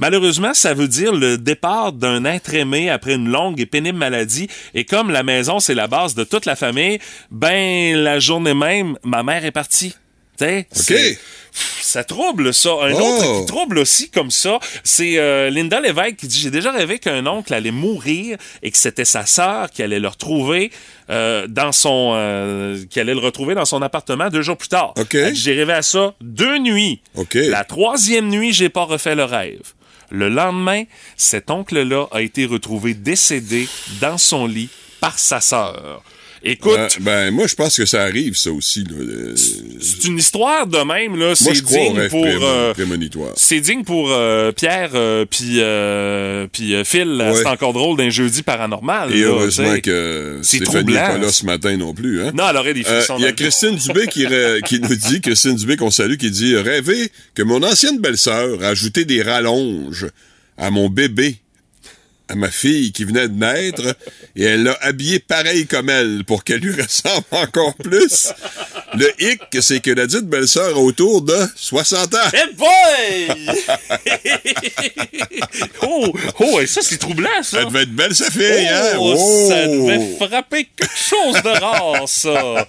[0.00, 4.48] Malheureusement, ça veut dire le départ d'un être aimé après une longue et pénible maladie.
[4.74, 6.98] Et comme la maison, c'est la base de toute la famille,
[7.30, 9.94] ben, la journée même, ma mère est partie.
[10.36, 11.18] T'sais, c'est-
[11.82, 12.70] Ça trouble, ça.
[12.70, 12.98] Un Oh.
[12.98, 16.98] autre qui trouble aussi comme ça, c'est euh, Linda Lévesque qui dit J'ai déjà rêvé
[16.98, 20.70] qu'un oncle allait mourir et que c'était sa sœur qui allait le retrouver
[21.10, 22.12] euh, dans son.
[22.14, 24.94] euh, qui allait le retrouver dans son appartement deux jours plus tard.
[24.98, 25.16] OK.
[25.34, 27.02] J'ai rêvé à ça deux nuits.
[27.16, 27.34] OK.
[27.34, 29.60] La troisième nuit, j'ai pas refait le rêve.
[30.10, 30.84] Le lendemain,
[31.16, 33.68] cet oncle-là a été retrouvé décédé
[34.00, 34.68] dans son lit
[35.00, 36.02] par sa sœur.
[36.42, 38.82] Écoute, Euh, ben, moi, je pense que ça arrive, ça aussi.
[38.98, 41.26] Euh, c'est une histoire de même, là.
[41.26, 42.24] moi, C'est je crois au digne pour.
[42.24, 43.32] euh, prémonitoire.
[43.36, 47.08] c'est digne pour euh, Pierre euh, puis euh, puis euh, Phil.
[47.20, 47.34] Ouais.
[47.34, 49.12] C'est encore drôle d'un jeudi paranormal.
[49.14, 49.80] Et là, heureusement t'sais.
[49.82, 52.22] que C'est Stéphanie n'est pas là ce matin non plus.
[52.22, 52.32] Hein?
[52.34, 53.02] Non, elle aurait des Euh.
[53.18, 53.32] Il y a.
[53.32, 54.06] Christine Dubé
[54.66, 58.68] qui nous dit, Christine Dubé qu'on salue, qui dit Rêver que mon ancienne belle-sœur a
[58.68, 60.06] ajouté des rallonges
[60.56, 61.36] à mon bébé,
[62.30, 63.96] à ma fille qui venait de naître,
[64.36, 68.28] et elle l'a habillé pareil comme elle pour qu'elle lui ressemble encore plus.
[68.94, 72.18] Le hic, c'est que la dite belle-sœur a autour de 60 ans.
[72.32, 73.46] Eh boy!
[75.82, 77.58] oh, oh, et ça, c'est troublant, ça.
[77.60, 78.96] Elle devait être belle, sa fille, hein?
[78.98, 79.16] Oh,
[79.48, 79.86] ça Oh!
[79.86, 82.66] devait frapper quelque chose de rare, ça.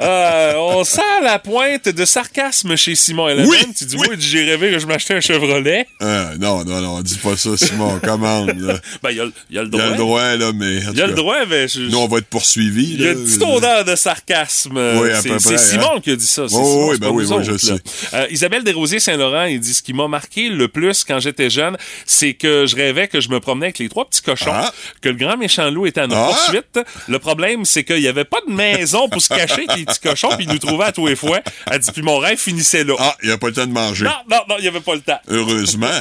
[0.00, 3.48] Euh, on sent la pointe de sarcasme chez Simon Element.
[3.48, 4.06] Oui, Tu dis, oui.
[4.08, 5.86] moi, j'ai rêvé que je m'achetais un Chevrolet.
[6.00, 8.80] Ah, non, non, non, dis pas ça, Simon, commande.
[9.02, 9.08] Là.
[9.08, 9.82] Ben, il y a, le- il y a le Il droit.
[9.84, 10.76] y a le droit, là, mais.
[10.92, 12.94] Il y a le droit, mais je- Nous, on va être poursuivis.
[12.94, 14.76] Il y a une petite odeur de sarcasme.
[15.00, 16.00] Oui, à c'est près, Simon hein.
[16.02, 16.42] qui a dit ça.
[16.44, 17.76] Oh, Simon, oui, c'est ben oui, oui, je sais.
[18.14, 22.34] Euh, Isabelle Desrosiers-Saint-Laurent, il dit ce qui m'a marqué le plus quand j'étais jeune, c'est
[22.34, 24.72] que je rêvais que je me promenais avec les trois petits cochons, Ah.
[25.00, 26.28] que le grand méchant loup était à notre Ah.
[26.34, 26.80] poursuite.
[27.08, 30.00] Le problème, c'est qu'il y avait pas de maison pour se cacher avec les petits
[30.00, 31.40] cochons, puis ils nous trouvaient à tous les fois.
[31.70, 32.94] Elle dit, puis mon rêve finissait là.
[32.98, 34.04] Ah, il n'y a pas le temps de manger.
[34.04, 35.20] Non, non, non, il y avait pas le temps.
[35.28, 35.88] Heureusement.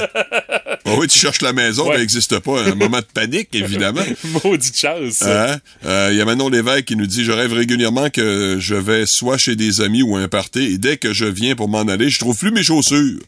[0.89, 1.95] Ah oui, tu cherches la maison, Ouais.
[1.95, 2.61] elle n'existe pas.
[2.61, 4.03] Un moment de panique, évidemment.
[4.43, 5.21] Maudite chance.
[5.21, 5.57] Hein?
[5.85, 9.05] Euh, Il y a Manon Lévesque qui nous dit Je rêve régulièrement que je vais
[9.05, 11.81] soit chez des amis ou à un party, et dès que je viens pour m'en
[11.81, 13.19] aller, je trouve plus mes chaussures.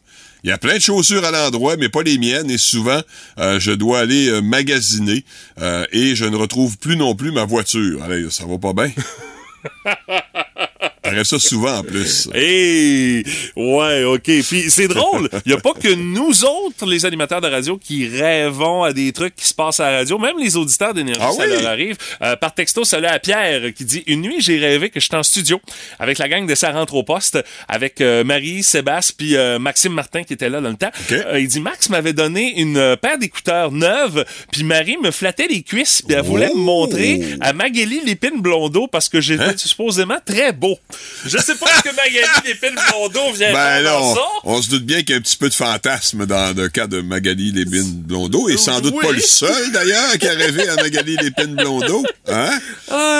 [0.42, 3.00] Il y a plein de chaussures à l'endroit, mais pas les miennes, et souvent,
[3.38, 5.24] euh, je dois aller euh, magasiner,
[5.92, 8.02] et je ne retrouve plus non plus ma voiture.
[8.02, 8.90] Allez, ça va pas bien.
[11.10, 12.28] Arrive ça souvent en plus.
[12.34, 13.24] Hey!
[13.56, 14.22] Ouais, OK.
[14.22, 18.06] Puis c'est drôle, il y a pas que nous autres, les animateurs de radio, qui
[18.06, 20.18] rêvons à des trucs qui se passent à la radio.
[20.18, 21.50] Même les auditeurs d'énergie, Ah ça oui?
[21.50, 21.96] leur arrive.
[22.22, 25.22] Euh, par texto, salut à Pierre qui dit «Une nuit, j'ai rêvé que j'étais en
[25.24, 25.60] studio
[25.98, 29.92] avec la gang de Ça rentre au poste, avec euh, Marie, Sébastien puis euh, Maxime
[29.92, 30.90] Martin qui était là dans le temps.
[31.10, 31.12] OK.
[31.12, 35.62] Euh, il dit «Max m'avait donné une paire d'écouteurs neuves, puis Marie me flattait les
[35.62, 36.56] cuisses, puis elle voulait Oh!
[36.56, 39.54] me montrer à Magali Lépine Blondeau parce que j'étais Hein?
[39.56, 40.78] supposément très beau.
[41.26, 44.20] Je sais pas ce que Magali Lépine Blondeau vient Ben faire là, on, ça.
[44.44, 46.86] on se doute bien qu'il y a un petit peu de fantasme dans le cas
[46.86, 49.06] de Magali Lépine Blondeau, et sans doute Oui.
[49.06, 52.02] pas le seul d'ailleurs qui a rêvé à Magali Lépine Blondeau.
[52.26, 52.58] Hein?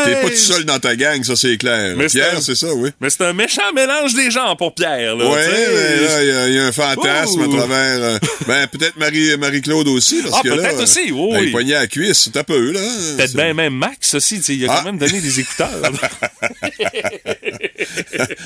[0.06, 1.94] T'es pas tout seul dans ta gang, ça c'est clair.
[1.96, 2.88] Mais Pierre, un- c'est ça, oui.
[3.00, 5.28] Mais c'est un méchant mélange des gens pour Pierre, là.
[5.30, 5.68] Ouais, tu sais.
[5.68, 7.52] mais là, il y a- il y, a un fantasme Ouh.
[7.54, 8.02] à travers.
[8.02, 10.56] euh, ben, peut-être Marie, Marie-Claude aussi, parce Ah, que là.
[10.56, 11.74] peut-être aussi, oui, Elle oui.
[11.74, 12.80] à la cuisse, c'est un peu, là.
[13.16, 14.76] Peut-être bien même Max aussi, il a Ah.
[14.78, 15.68] quand même donné des écouteurs.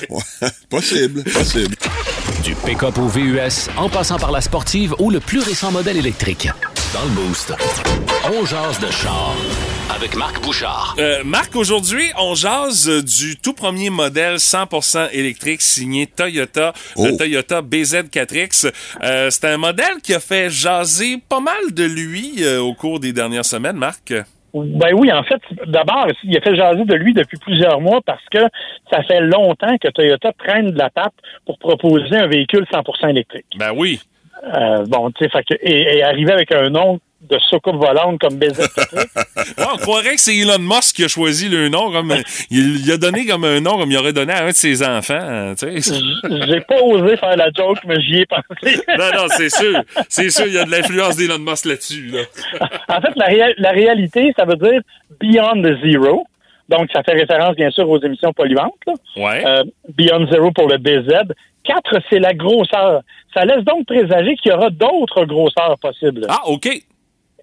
[0.09, 0.21] Ouais,
[0.69, 1.75] possible, possible.
[2.43, 6.47] Du pick-up au VUS, en passant par la sportive ou le plus récent modèle électrique.
[6.93, 7.53] Dans le Boost,
[8.31, 9.35] on jase de char
[9.93, 10.95] avec Marc Bouchard.
[10.97, 17.17] Euh, Marc, aujourd'hui, on jase du tout premier modèle 100% électrique signé Toyota, le Oh.
[17.17, 18.71] Toyota BZ4X.
[19.03, 22.99] Euh, c'est un modèle qui a fait jaser pas mal de lui euh, au cours
[22.99, 24.13] des dernières semaines, Marc.
[24.63, 28.23] Ben oui, en fait, d'abord, il a fait jaser de lui depuis plusieurs mois parce
[28.31, 28.39] que
[28.89, 31.13] ça fait longtemps que Toyota traîne de la tape
[31.45, 33.45] pour proposer un véhicule 100% électrique.
[33.57, 33.99] Ben oui.
[34.43, 39.07] Euh, bon, tu sais, et, et arriver avec un nom de soucoupe volante comme BZ4X,
[39.57, 42.13] Ouais, on croirait que c'est Elon Musk qui a choisi le nom comme
[42.49, 44.83] il, il a donné comme un nom comme il aurait donné à un de ses
[44.83, 45.75] enfants, euh, sais.
[45.81, 48.79] j'ai pas osé faire la joke, mais j'y ai pensé.
[48.97, 49.81] Non, non, c'est sûr.
[50.09, 52.07] C'est sûr, il y a de l'influence d'Elon Musk là-dessus.
[52.07, 52.21] Là.
[52.89, 54.81] en fait, la, réa- la réalité, ça veut dire
[55.19, 56.25] Beyond the Zero.
[56.69, 58.73] Donc, ça fait référence, bien sûr, aux émissions polluantes.
[58.87, 58.93] là.
[59.17, 59.45] Ouais.
[59.45, 59.63] Euh,
[59.97, 61.09] Beyond Zero pour le BZ.
[61.63, 63.01] 4, c'est la grosseur.
[63.33, 66.25] Ça laisse donc présager qu'il y aura d'autres grosseurs possibles.
[66.29, 66.67] Ah, OK.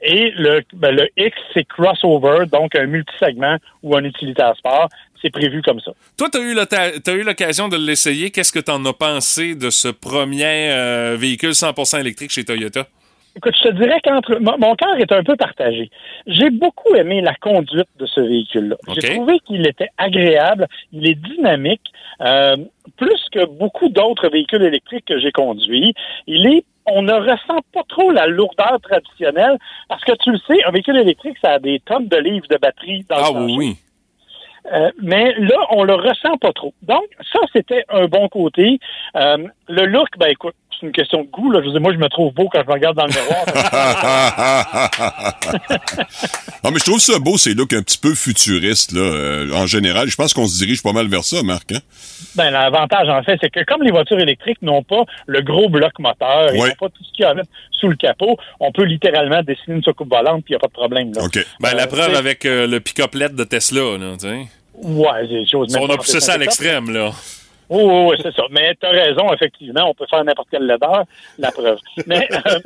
[0.02, 4.88] Et le, ben, le X, c'est crossover, donc un multisegment ou un utilitaire sport.
[5.20, 5.92] C'est prévu comme ça.
[6.18, 8.30] Toi, tu as eu l'ota- t'as eu l'occasion de l'essayer.
[8.30, 12.88] Qu'est-ce que tu en as pensé de ce premier euh, véhicule 100% électrique chez Toyota?
[13.34, 15.90] Écoute, je te dirais qu'entre mon, cœur est un peu partagé.
[16.26, 18.76] J'ai beaucoup aimé la conduite de ce véhicule-là.
[18.94, 22.56] J'ai trouvé qu'il était agréable, il est dynamique, euh,
[22.98, 25.94] plus que beaucoup d'autres véhicules électriques que j'ai conduits.
[26.26, 30.62] Il est on ne ressent pas trop la lourdeur traditionnelle parce que tu le sais,
[30.64, 33.55] un véhicule électrique, ça a des tonnes de livres de batterie dans Ah le oui,
[33.59, 33.77] oui.
[34.73, 36.73] Euh, mais là, on le ressent pas trop.
[36.83, 38.79] Donc, ça, c'était un bon côté.
[39.16, 41.51] Euh, le look, ben écoute, c'est une question de goût.
[41.51, 41.61] Là.
[41.62, 43.45] Je veux dire, moi, je me trouve beau quand je me regarde dans le miroir.
[46.64, 49.66] ah, mais je trouve ça beau, ces looks un petit peu futuristes, là, euh, en
[49.66, 50.09] général.
[50.09, 51.73] Je pense qu'on se dirige pas mal vers ça, Marc.
[51.73, 51.79] Hein?
[52.35, 55.92] ben, l'avantage, en fait, c'est que comme les voitures électriques n'ont pas le gros bloc
[55.99, 56.68] moteur, ils Ouais.
[56.68, 59.42] n'ont pas tout ce qu'il y a à mettre sous le capot, on peut littéralement
[59.42, 61.12] dessiner une soucoupe volante, puis il n'y a pas de problème.
[61.14, 61.23] Là.
[61.25, 61.38] OK.
[61.61, 64.47] Ben, la Euh, preuve avec euh, le pick-up LED de Tesla, là, tu sais.
[64.75, 65.77] Ouais, choses.
[65.79, 67.11] On a poussé ça à l'extrême, là.
[67.72, 68.42] Oui, oui, oui, c'est ça.
[68.50, 71.04] Mais tu as raison, effectivement, on peut faire n'importe quelle leader,
[71.38, 71.78] la preuve.
[72.06, 72.58] Mais, euh,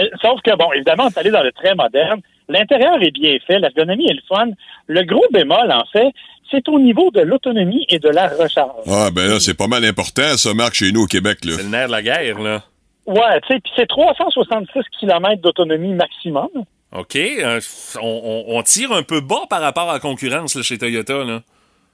[0.00, 2.20] euh, sauf que, bon, évidemment, on est allé dans le très moderne.
[2.48, 4.48] L'intérieur est bien fait, l'ergonomie est le fun.
[4.86, 6.08] Le gros bémol, en fait,
[6.50, 8.84] c'est au niveau de l'autonomie et de la recharge.
[8.86, 11.52] Ah, ben là, c'est pas mal important, ça, Marc, chez nous au Québec, là.
[11.56, 12.62] C'est le nerf de la guerre, là.
[13.04, 16.48] Ouais, tu sais, puis c'est 366 km d'autonomie maximum.
[16.92, 17.16] OK.
[17.16, 17.60] euh,
[18.02, 21.24] on, on- on tire un peu bas par rapport à la concurrence là, chez Toyota,
[21.24, 21.40] là.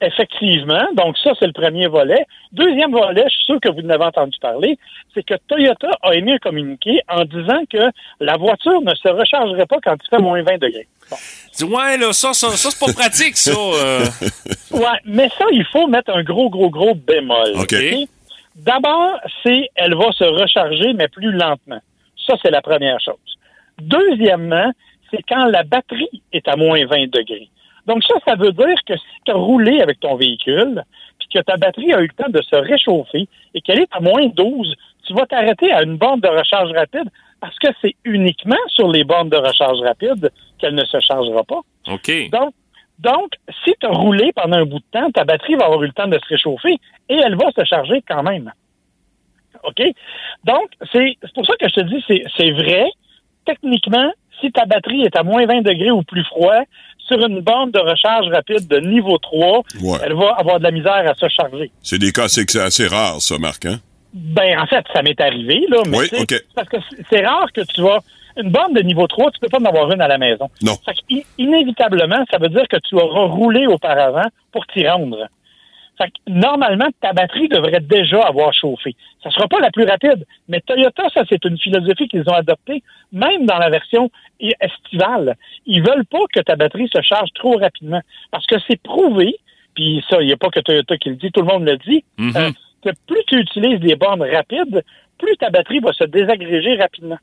[0.04, 0.86] Effectivement.
[0.94, 2.26] Donc, ça, c'est le premier volet.
[2.52, 4.78] Deuxième volet, je suis sûr que vous en avez entendu parler,
[5.14, 7.90] c'est que Toyota a émis un communiqué en disant que
[8.20, 10.86] la voiture ne se rechargerait pas quand il fait moins 20 degrés.
[11.10, 11.16] Bon.
[11.76, 13.52] Ouais, là, ça, ça, ça c'est pas pratique, ça.
[13.52, 14.04] euh.
[14.72, 17.52] Ouais, mais ça, il faut mettre un gros, gros, gros bémol.
[17.56, 17.74] OK.
[18.56, 21.80] D'abord, c'est elle va se recharger, mais plus lentement.
[22.26, 23.38] Ça, c'est la première chose.
[23.80, 24.72] Deuxièmement,
[25.10, 27.48] c'est quand la batterie est à moins 20 degrés.
[27.86, 30.82] Donc ça, ça veut dire que si tu as roulé avec ton véhicule,
[31.18, 34.00] puis que ta batterie a eu le temps de se réchauffer et qu'elle est à
[34.00, 34.74] moins 12,
[35.06, 39.04] tu vas t'arrêter à une borne de recharge rapide parce que c'est uniquement sur les
[39.04, 41.60] bornes de recharge rapide qu'elle ne se chargera pas.
[41.88, 42.30] OK.
[42.30, 42.54] Donc,
[42.98, 43.32] donc
[43.64, 45.92] si tu as roulé pendant un bout de temps, ta batterie va avoir eu le
[45.92, 48.50] temps de se réchauffer et elle va se charger quand même.
[49.62, 49.82] OK?
[50.44, 52.90] Donc, c'est pour ça que je te dis, c'est c'est vrai.
[53.44, 56.62] Techniquement, si ta batterie est à moins 20 degrés ou plus froid,
[57.06, 59.98] sur une borne de recharge rapide de niveau 3, Ouais.
[60.04, 61.70] elle va avoir de la misère à se charger.
[61.82, 63.78] C'est des cas assez, assez rares, ça, Marc, hein?
[64.12, 65.78] Ben, en fait, ça m'est arrivé, là.
[65.88, 66.08] Mais Oui.
[66.54, 67.98] Parce que c'est- c'est rare que tu vas.
[68.36, 70.48] Une borne de niveau 3, tu peux pas en avoir une à la maison.
[70.62, 70.74] Non.
[70.84, 70.94] Fait
[71.38, 75.28] inévitablement, ça veut dire que tu auras roulé auparavant pour t'y rendre.
[75.98, 78.96] Fait que, normalement, ta batterie devrait déjà avoir chauffé.
[79.24, 82.82] Ça sera pas la plus rapide, mais Toyota, ça, c'est une philosophie qu'ils ont adoptée,
[83.10, 84.10] même dans la version
[84.60, 85.36] estivale.
[85.66, 88.02] Ils veulent pas que ta batterie se charge trop rapidement.
[88.30, 89.34] Parce que c'est prouvé,
[89.74, 91.76] puis ça, il n'y a pas que Toyota qui le dit, tout le monde le
[91.78, 92.32] dit, Mhm.
[92.36, 92.50] euh,
[92.84, 94.84] que plus tu utilises des bornes rapides,
[95.18, 97.18] plus ta batterie va se désagréger rapidement.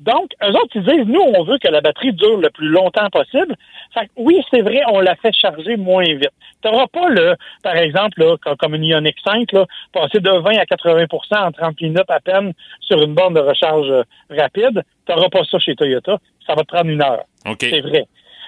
[0.00, 3.08] Donc, eux autres, ils disent, nous, on veut que la batterie dure le plus longtemps
[3.10, 3.56] possible.
[3.92, 6.30] Fait que oui, c'est vrai, on la fait charger moins vite.
[6.62, 7.34] Tu n'auras pas, le,
[7.64, 11.80] par exemple, là, comme- une Ioniq 5, là, passer de 20 à 80% en 30
[11.80, 14.82] minutes à peine sur une borne de recharge euh, rapide.
[15.06, 16.18] Tu n'auras pas ça chez Toyota.
[16.46, 17.24] Ça va te prendre une heure.
[17.48, 17.58] OK.
[17.60, 18.06] C'est vrai.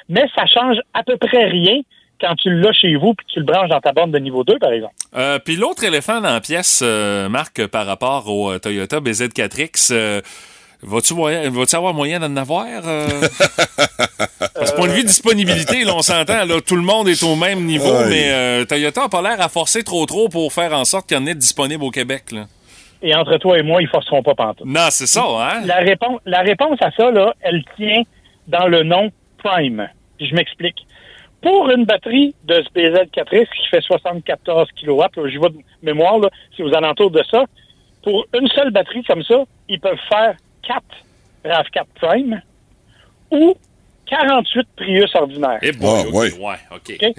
[0.09, 1.81] Mais ça change à peu près rien
[2.21, 4.45] quand tu l'as chez vous puis que tu le branches dans ta borne de niveau
[4.45, 4.95] 2, par exemple.
[5.17, 9.91] Euh, Puis l'autre éléphant dans la pièce, euh, Marc, par rapport au euh, Toyota BZ4X,
[9.93, 10.21] euh,
[10.83, 12.67] vas-tu avoir moyen d'en avoir?
[12.85, 13.07] euh?
[14.55, 17.35] À ce point de vue disponibilité, là, on s'entend, là, tout le monde est au
[17.35, 20.85] même niveau, mais euh, Toyota n'a pas l'air à forcer trop trop pour faire en
[20.85, 22.33] sorte qu'il y en ait disponible au Québec.
[22.33, 22.47] Là.
[23.03, 24.67] Et entre toi et moi, ils forceront pas pantoute.
[24.67, 25.63] Non, c'est ça, hein?
[25.65, 28.03] La réponse, la réponse à ça, là, elle tient
[28.49, 29.11] dans le nom
[29.43, 29.89] Prime.
[30.19, 30.87] Puis je m'explique.
[31.41, 36.63] Pour une batterie de SBZ4X qui fait 74 kW, je vois de mémoire, là, c'est
[36.63, 37.45] aux alentours de ça,
[38.03, 40.35] pour une seule batterie comme ça, ils peuvent faire
[40.67, 40.83] 4
[41.45, 42.43] RAV4 Prime
[43.31, 43.55] ou
[44.07, 45.59] 48 Prius ordinaires.
[45.63, 46.09] Eh boy, Ah,
[46.75, 46.99] ok, ouais.
[47.01, 47.15] ouais?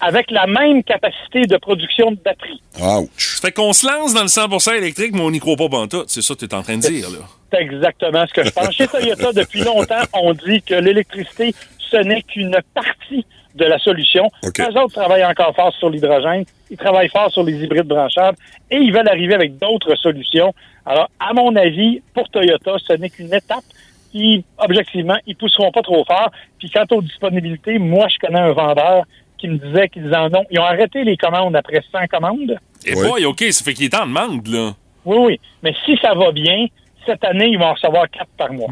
[0.00, 2.62] Avec la même capacité de production de batterie.
[2.80, 3.36] Ouch.
[3.36, 6.08] Ça fait qu'on se lance dans le 100% électrique, mais on n'y croit pas pantoute.
[6.08, 7.18] C'est ça que tu es en train de dire, là.
[7.52, 8.72] C'est exactement ce que je pense.
[8.74, 14.30] Chez Toyota, depuis longtemps, on dit que l'électricité, ce n'est qu'une partie de la solution.
[14.42, 18.38] Les autres travaillent encore fort sur l'hydrogène, ils travaillent fort sur les hybrides branchables
[18.70, 20.54] et ils veulent arriver avec d'autres solutions.
[20.90, 23.62] Alors, à mon avis, pour Toyota, ce n'est qu'une étape.
[24.10, 26.32] Qui, objectivement, ils pousseront pas trop fort.
[26.58, 29.04] Puis quant aux disponibilités, moi, je connais un vendeur
[29.38, 30.44] qui me disait qu'ils en ont.
[30.50, 32.58] Ils ont arrêté les commandes après 100 commandes.
[32.84, 33.08] Eh Ouais.
[33.08, 34.72] boy, OK, ça fait qu'il est en demande, là.
[35.04, 35.40] Oui, oui.
[35.62, 36.66] Mais si ça va bien,
[37.06, 38.68] cette année, ils vont en recevoir quatre par mois.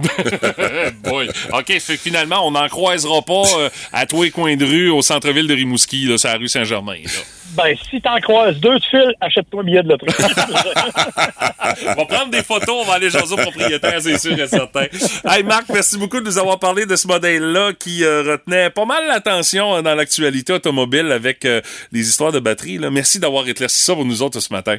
[1.04, 1.28] Boy.
[1.52, 4.90] OK, fait que finalement, on n'en croisera pas euh, à tous les coins de rue
[4.90, 6.98] au centre-ville de Rimouski, là, sur la rue Saint-Germain.
[7.52, 10.10] Ben, si t'en croises deux de fil, achète-toi un billet de loterie.
[11.86, 14.86] On va prendre des photos, on va aller jaser au propriétaire, c'est sûr et certain.
[15.28, 18.84] Hey Marc, merci beaucoup de nous avoir parlé de ce modèle-là qui euh, retenait pas
[18.84, 21.60] mal l'attention euh, dans l'actualité automobile avec euh,
[21.92, 22.78] les histoires de batterie.
[22.78, 22.90] Là.
[22.90, 24.78] Merci d'avoir éclairci ça pour nous autres ce matin.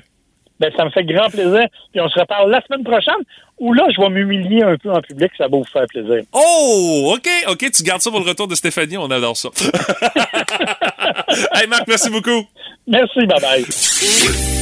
[0.60, 1.68] Ben, ça me fait grand plaisir.
[1.92, 3.22] Puis on se reparle la semaine prochaine,
[3.60, 6.24] où là, je vais m'humilier un peu en public, ça va vous faire plaisir.
[6.34, 9.50] Oh, OK, OK, tu gardes ça pour le retour de Stéphanie, on adore ça.
[11.54, 12.46] hey Marc, merci beaucoup.
[12.88, 13.66] Merci, bye bye.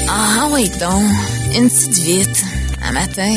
[0.10, 1.12] Ah oui donc,
[1.56, 2.44] une petite vite,
[2.84, 3.36] un matin.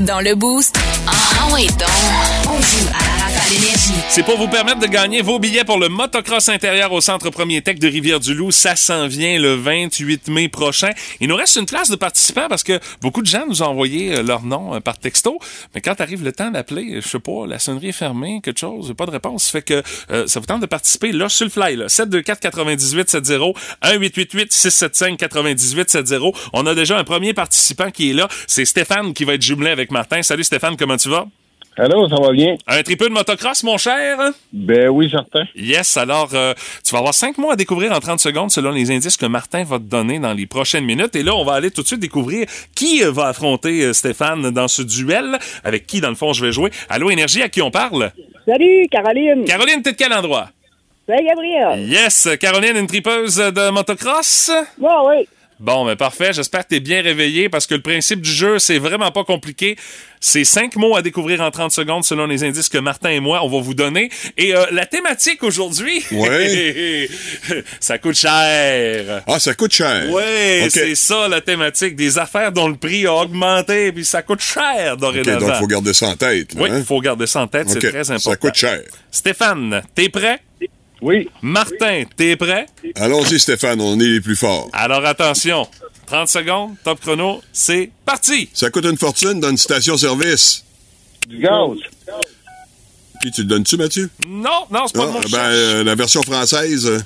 [0.00, 3.13] Dans le boost, ah oui donc, on joue à.
[4.08, 7.60] C'est pour vous permettre de gagner vos billets pour le motocross intérieur au Centre Premier
[7.62, 8.50] Tech de Rivière-du-Loup.
[8.50, 10.90] Ça s'en vient le 28 mai prochain.
[11.20, 14.16] Il nous reste une place de participants parce que beaucoup de gens nous ont envoyé
[14.16, 15.38] euh, leur nom euh, par texto.
[15.74, 18.94] Mais quand arrive le temps d'appeler, je sais pas, la sonnerie est fermée, quelque chose,
[18.96, 19.50] pas de réponse.
[19.50, 21.88] Fait que euh, ça vous tente de participer là sur le fly, là.
[21.88, 23.38] 724 98 70
[23.82, 26.32] 1888 675 98 70.
[26.52, 28.28] On a déjà un premier participant qui est là.
[28.46, 30.22] C'est Stéphane qui va être jumelé avec Martin.
[30.22, 31.26] Salut Stéphane, comment tu vas?
[31.76, 32.54] Allô, ça va bien?
[32.68, 34.16] Un tripeux de motocross, mon cher?
[34.52, 35.44] Ben oui, certain.
[35.56, 38.92] Yes, alors euh, tu vas avoir cinq mots à découvrir en 30 secondes selon les
[38.92, 41.16] indices que Martin va te donner dans les prochaines minutes.
[41.16, 44.50] Et là, on va aller tout de suite découvrir qui euh, va affronter euh, Stéphane
[44.50, 46.70] dans ce duel, avec qui, dans le fond, je vais jouer?
[46.88, 48.12] Allô, Énergie, à qui on parle?
[48.46, 49.44] Salut, Caroline.
[49.44, 50.50] Caroline, t'es de quel endroit?
[51.08, 51.88] C'est Gabriel.
[51.90, 54.50] Yes, Caroline, une tripeuse de motocross?
[54.78, 55.28] Ouais, oui.
[55.64, 56.34] Bon, mais parfait.
[56.34, 59.76] J'espère que t'es bien réveillé parce que le principe du jeu, c'est vraiment pas compliqué.
[60.20, 63.42] C'est cinq mots à découvrir en 30 secondes selon les indices que Martin et moi,
[63.42, 64.10] on va vous donner.
[64.36, 67.08] Et euh, la thématique aujourd'hui, Ouais.
[67.80, 69.22] ça coûte cher.
[69.26, 70.04] Ah, ça coûte cher.
[70.10, 71.96] Oui, c'est ça la thématique.
[71.96, 75.46] Des affaires dont le prix a augmenté, puis ça coûte cher dorénavant.
[75.48, 76.52] donc faut garder ça en tête.
[76.52, 76.76] là, Oui, hein?
[76.78, 78.30] il faut garder ça en tête, c'est très important.
[78.32, 78.80] Ça coûte cher.
[79.10, 80.40] Stéphane, t'es prêt?
[81.04, 81.28] Oui.
[81.42, 82.64] Martin, t'es prêt?
[82.96, 84.70] Allons-y, Stéphane, on est les plus forts.
[84.72, 85.68] Alors attention,
[86.06, 88.48] 30 secondes, top chrono, c'est parti!
[88.54, 90.64] Ça coûte une fortune dans une station-service.
[91.28, 91.76] Du gaz.
[93.20, 94.08] Puis tu le donnes-tu, Mathieu?
[94.26, 95.52] Non, non, c'est pas Ah, mot que je ben, cherche.
[95.54, 96.98] euh, la version française, euh,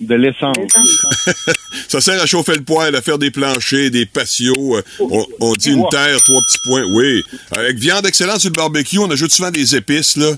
[0.00, 0.56] De l'essence.
[1.88, 4.76] ça sert à chauffer le poêle, à faire des planchers, des patios.
[4.78, 6.84] euh, on, on dit une terre, trois petits points.
[6.90, 7.22] Oui.
[7.52, 10.32] Avec viande excellente sur le barbecue, on ajoute souvent des épices, là.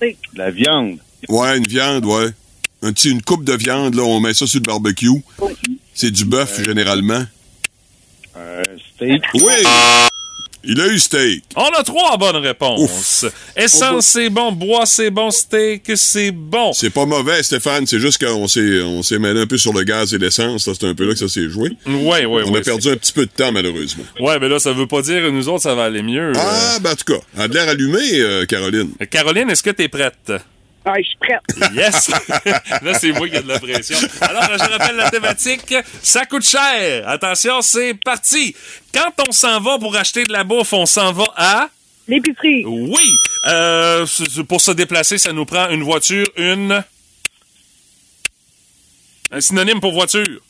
[0.00, 0.98] De la viande.
[1.28, 2.28] Ouais, une viande, ouais.
[2.82, 5.08] Un petit, une coupe de viande, là, on met ça sur le barbecue.
[5.94, 7.24] C'est du bœuf, généralement.
[8.36, 8.62] Un
[8.94, 9.22] steak.
[9.34, 9.52] Oui!
[10.68, 11.44] Il a eu steak.
[11.54, 13.24] On a trois bonnes réponses.
[13.56, 14.50] Essence, c'est bon.
[14.50, 15.30] Bois, c'est bon.
[15.30, 16.72] Steak, c'est bon.
[16.72, 17.86] C'est pas mauvais, Stéphane.
[17.86, 20.66] C'est juste qu'on s'est, on s'est mêlé un peu sur le gaz et l'essence.
[20.66, 20.72] là.
[20.78, 21.70] C'est un peu là que ça s'est joué.
[21.86, 22.58] Ouais, ouais, On ouais.
[22.58, 24.02] a perdu un petit peu de temps, malheureusement.
[24.18, 26.32] Ouais, mais là, ça veut pas dire que nous autres, ça va aller mieux.
[26.34, 28.90] Ah, ben, en tout cas, a de l'air allumée, euh, Caroline.
[29.00, 30.32] Euh, Caroline, est-ce que t'es prête?
[30.88, 31.40] Ah, je suis prête.
[31.74, 32.08] Yes!
[32.82, 33.98] là, c'est moi qui ai de la pression.
[34.20, 35.74] Alors, je rappelle la thématique.
[36.00, 37.08] Ça coûte cher.
[37.08, 38.54] Attention, c'est parti.
[38.94, 41.68] Quand on s'en va pour acheter de la bouffe, on s'en va à...
[42.06, 42.64] L'épicerie.
[42.64, 43.10] Oui.
[43.46, 44.06] Euh,
[44.48, 46.84] pour se déplacer, ça nous prend une voiture, une...
[49.32, 50.40] Un synonyme pour voiture.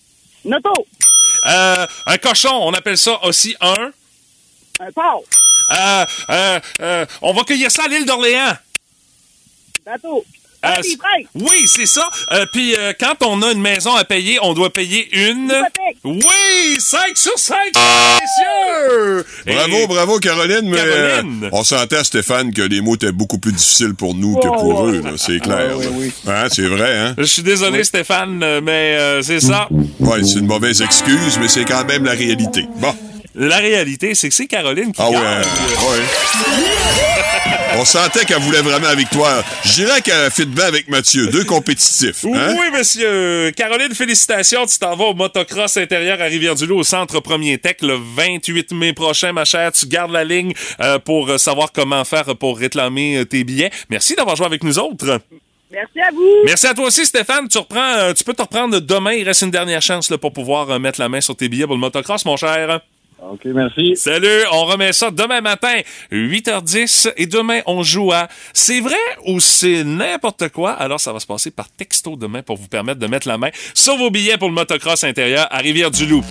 [0.45, 0.87] Une auto.
[1.47, 3.91] Euh, un cochon, on appelle ça aussi un...
[4.81, 4.91] Un
[6.31, 8.57] euh, euh, on va cueillir ça à l'île d'Orléans.
[9.87, 10.25] Bateau.
[10.65, 10.69] Euh,
[11.37, 12.09] oui, c'est ça.
[12.33, 15.53] Euh, Puis euh, quand on a une maison à payer, on doit payer une...
[16.03, 16.25] Oui!
[16.81, 19.25] 5 sur 5, messieurs!
[19.47, 21.45] Bravo, Et- bravo, Caroline, mais Caroline.
[21.45, 24.53] euh, on sentait, Stéphane, que les mots étaient beaucoup plus difficiles pour nous que Oh,
[24.55, 24.97] pour ouais.
[24.97, 25.69] eux, c'est clair.
[25.71, 25.91] Ah, oui, là.
[25.93, 26.13] oui.
[26.27, 27.15] Hein, c'est vrai, hein?
[27.19, 29.69] Je suis désolé, Stéphane, mais euh, c'est ça.
[30.01, 32.65] Ouais, c'est une mauvaise excuse, mais c'est quand même la réalité.
[32.79, 32.93] Bon.
[33.37, 35.23] La réalité, c'est que c'est Caroline qui Ah ouais, gagne.
[35.23, 36.03] ouais.
[37.79, 39.45] On sentait qu'elle voulait vraiment la victoire.
[39.65, 41.27] Je dirais qu'elle fit bien avec Mathieu.
[41.29, 42.25] Deux compétitifs.
[42.25, 42.55] hein?
[42.59, 43.51] Oui, monsieur.
[43.55, 44.65] Caroline, félicitations.
[44.67, 48.95] Tu t'en vas au motocross intérieur à Rivière-du-Loup au Centre Premier Tech le 28 mai
[48.95, 49.73] prochain, ma chère.
[49.73, 53.71] Tu gardes la ligne euh, pour euh, savoir comment faire pour réclamer euh, tes billets.
[53.91, 55.21] Merci d'avoir joué avec nous autres.
[55.71, 56.25] Merci à vous.
[56.45, 57.47] Merci à toi aussi, Stéphane.
[57.49, 59.13] Tu reprends, euh, tu peux te reprendre demain.
[59.13, 61.67] Il reste une dernière chance là, pour pouvoir euh, mettre la main sur tes billets
[61.67, 62.81] pour le motocross, mon cher.
[63.23, 63.97] OK, merci.
[63.97, 65.81] Salut, on remet ça demain matin,
[66.13, 70.73] 8h10, et demain, on joue à C'est vrai ou c'est n'importe quoi?
[70.73, 73.49] Alors, ça va se passer par texto demain pour vous permettre de mettre la main
[73.73, 76.23] sur vos billets pour le motocross intérieur à Rivière-du-Loup.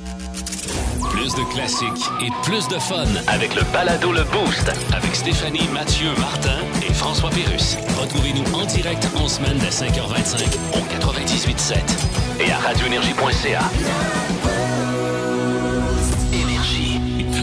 [1.09, 3.07] Plus de classiques et plus de fun.
[3.27, 4.71] Avec le balado Le Boost.
[4.93, 7.77] Avec Stéphanie, Mathieu, Martin et François Pérus.
[7.99, 10.43] Retrouvez-nous en direct en semaine dès 5h25
[10.73, 12.45] au 98.7.
[12.45, 13.71] Et à radioénergie.ca.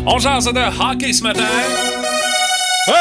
[0.04, 1.44] On jase de hockey ce matin.
[2.88, 2.94] Hey!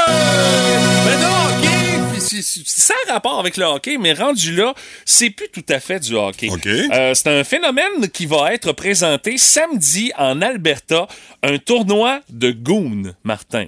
[1.03, 2.19] Ben de hockey,
[2.65, 6.13] ça a rapport avec le hockey, mais rendu là, c'est plus tout à fait du
[6.13, 6.49] hockey.
[6.51, 6.67] OK.
[6.67, 11.07] Euh, c'est un phénomène qui va être présenté samedi en Alberta,
[11.41, 13.65] un tournoi de goon, Martin.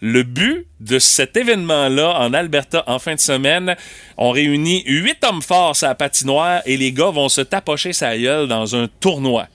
[0.00, 3.74] Le but de cet événement-là en Alberta en fin de semaine,
[4.16, 8.16] on réunit huit hommes forts à la patinoire et les gars vont se tapocher sa
[8.16, 9.48] gueule dans un tournoi.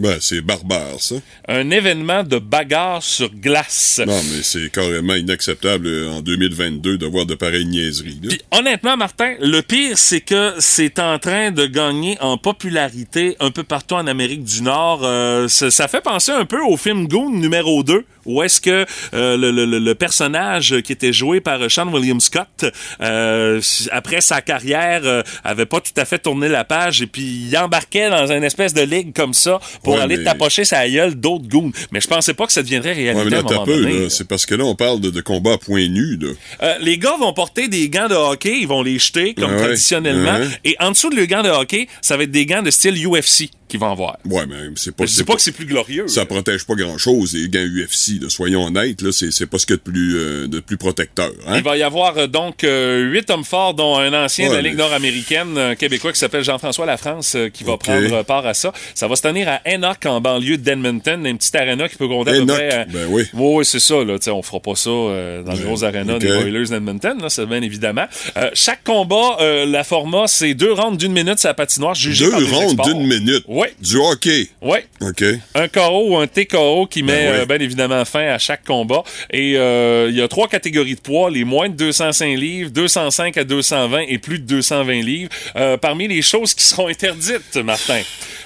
[0.00, 1.16] Ben, c'est barbare, ça.
[1.46, 4.00] Un événement de bagarre sur glace.
[4.06, 8.18] Non, mais c'est carrément inacceptable euh, en 2022 de voir de pareilles niaiseries.
[8.50, 13.62] honnêtement, Martin, le pire, c'est que c'est en train de gagner en popularité un peu
[13.62, 15.02] partout en Amérique du Nord.
[15.04, 18.84] Euh, ça, ça fait penser un peu au film Goon numéro 2, où est-ce que
[19.14, 22.64] euh, le, le- le- personnage qui était joué par Sean William Scott,
[23.00, 23.60] euh,
[23.90, 27.56] après sa carrière, euh, avait pas tout à fait tourné la page et puis il
[27.58, 31.14] embarquait dans une espèce de ligue comme ça pour Ouais, aller mais- tapocher sa gueule
[31.14, 31.72] d'autres goons.
[31.92, 33.64] Mais je pensais pas que ça deviendrait réalité Ouais, mais à là, un t'as moment
[33.66, 34.00] peu, donné.
[34.04, 34.10] là.
[34.10, 36.28] C'est parce que là, on parle de, de combat à point nu, là.
[36.62, 39.58] Euh, les gars vont porter des gants de hockey, ils vont les jeter comme ouais.
[39.62, 40.38] traditionnellement.
[40.38, 40.48] Ouais.
[40.64, 42.94] Et en dessous de le gants de hockey, ça va être des gants de style
[43.06, 44.18] UFC qu'ils vont avoir.
[44.26, 45.04] Ouais, mais c'est pas.
[45.06, 46.08] Je dis c'est pas que c'est plus glorieux.
[46.08, 48.28] Ça protège pas grand-chose, les gants UFC, là.
[48.28, 49.12] Soyons honnêtes, là.
[49.12, 51.56] C'est c'est pas ce qu'il y a de plus, euh, de plus protecteur, hein.
[51.56, 54.62] Il va y avoir euh, donc euh, huit hommes forts, dont un ancien de la
[54.62, 58.72] Ligue mais- nord-américaine, un Québécois qui s'appelle Jean-François Lafrance, qui va prendre part à ça.
[58.94, 62.30] Ça va se tenir à Enoch, en banlieue d'Edmonton, une petite arena qui peut compter
[62.32, 62.86] à peu près...
[62.92, 63.24] ben oui.
[63.32, 64.02] Oui, oui, c'est ça.
[64.04, 66.20] Là, on fera pas ça dans les Ouais, grosses arenas ok.
[66.20, 68.06] des Oilers d'Edmonton, là, c'est bien évidemment.
[68.54, 72.58] Chaque combat, la format, c'est deux rounds d'une minute sur la patinoire, jugé Deux par
[72.60, 73.44] rondes d'une minute.
[73.60, 73.66] Oui.
[73.78, 74.48] Du hockey.
[74.62, 74.78] Oui.
[75.02, 75.22] OK.
[75.54, 77.38] Un KO ou un TKO qui met Ben oui.
[77.40, 79.02] euh, bien évidemment fin à chaque combat.
[79.30, 83.36] Et euh, il y a trois catégories de poids, les moins de 205 livres, 205
[83.36, 85.30] à 220 et plus de 220 livres.
[85.56, 88.00] Euh, parmi les choses qui seront interdites, Martin.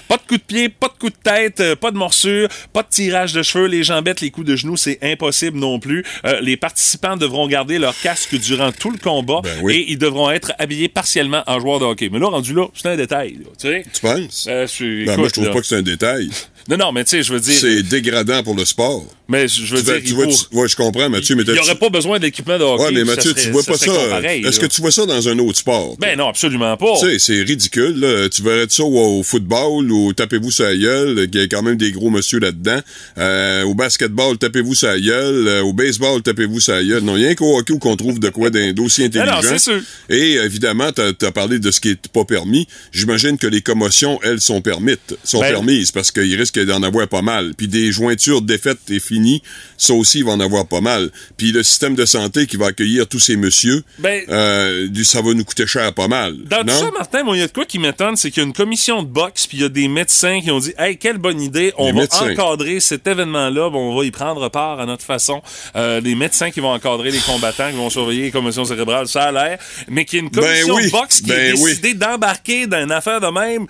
[0.07, 2.83] Pas de coup de pied, pas de coup de tête, euh, pas de morsure, pas
[2.83, 6.03] de tirage de cheveux, les jambettes, les coups de genoux, c'est impossible non plus.
[6.25, 9.75] Euh, les participants devront garder leur casque durant tout le combat Ben oui.
[9.75, 12.09] et ils devront être habillés partiellement en joueur de hockey.
[12.11, 13.33] Mais là, rendu là, c'est un détail.
[13.33, 13.85] là, tu sais.
[13.93, 14.45] Tu penses?
[14.49, 15.51] Euh, Ben, écoute, moi, je trouve là.
[15.53, 16.29] pas que c'est un détail.
[16.69, 17.53] Non, non, mais tu sais, je veux dire...
[17.59, 19.05] C'est dégradant pour le sport.
[19.27, 21.41] Mais je veux Tu, dire, tu il vois, faut- tu- ouais, je comprends, Mathieu, mais
[21.47, 22.83] il n'y aurait pas besoin d'équipement de hockey.
[22.83, 23.91] Ouais, mais Mathieu, serait- tu vois pas ça.
[24.23, 25.95] Est-ce que tu vois ça dans un autre sport?
[25.99, 26.93] Ben non, absolument pas.
[26.99, 27.99] Tu sais, c'est ridicule.
[27.99, 28.29] Là.
[28.29, 31.91] Tu verrais ça au, football ou tapez-vous sa gueule, qu'il y a quand même des
[31.91, 32.79] gros monsieur là-dedans.
[33.17, 35.47] Euh, au basketball, tapez-vous sa gueule.
[35.47, 37.01] Euh, au baseball, tapez-vous sa gueule.
[37.01, 39.35] Non, rien qu'au hockey où qu'on trouve de quoi d'un dossier Non, intelligent.
[39.41, 39.81] non, c'est sûr.
[40.09, 42.67] Et évidemment, t'as as parlé de ce qui est pas permis.
[42.91, 44.97] J'imagine que les commotions, elles, sont permises.
[45.23, 47.53] Sont Ben- permises parce qu'il risque d'en avoir pas mal.
[47.57, 49.41] Puis des jointures défaites et finies,
[49.77, 51.09] ça aussi, il va en avoir pas mal.
[51.37, 55.33] Puis le système de santé qui va accueillir tous ces messieurs, Ben- euh, ça va
[55.33, 56.35] nous coûter cher pas mal.
[56.45, 56.63] Dans non?
[56.63, 58.53] tout ça, Martin, il y a de quoi qui m'étonne, c'est qu'il y a une
[58.53, 61.41] commission de boxe, puis il y a des médecins qui ont dit Hey, quelle bonne
[61.41, 62.31] idée, on va médecins.
[62.31, 65.41] encadrer cet événement-là, bon, on va y prendre part à notre façon.
[65.75, 69.23] Euh, des médecins qui vont encadrer les combattants, qui vont surveiller les commotions cérébrales, ça
[69.23, 71.69] a l'air, mais qu'il y a une commission oui, de boxe qui ben a oui.
[71.69, 73.67] décidé d'embarquer dans une affaire de même.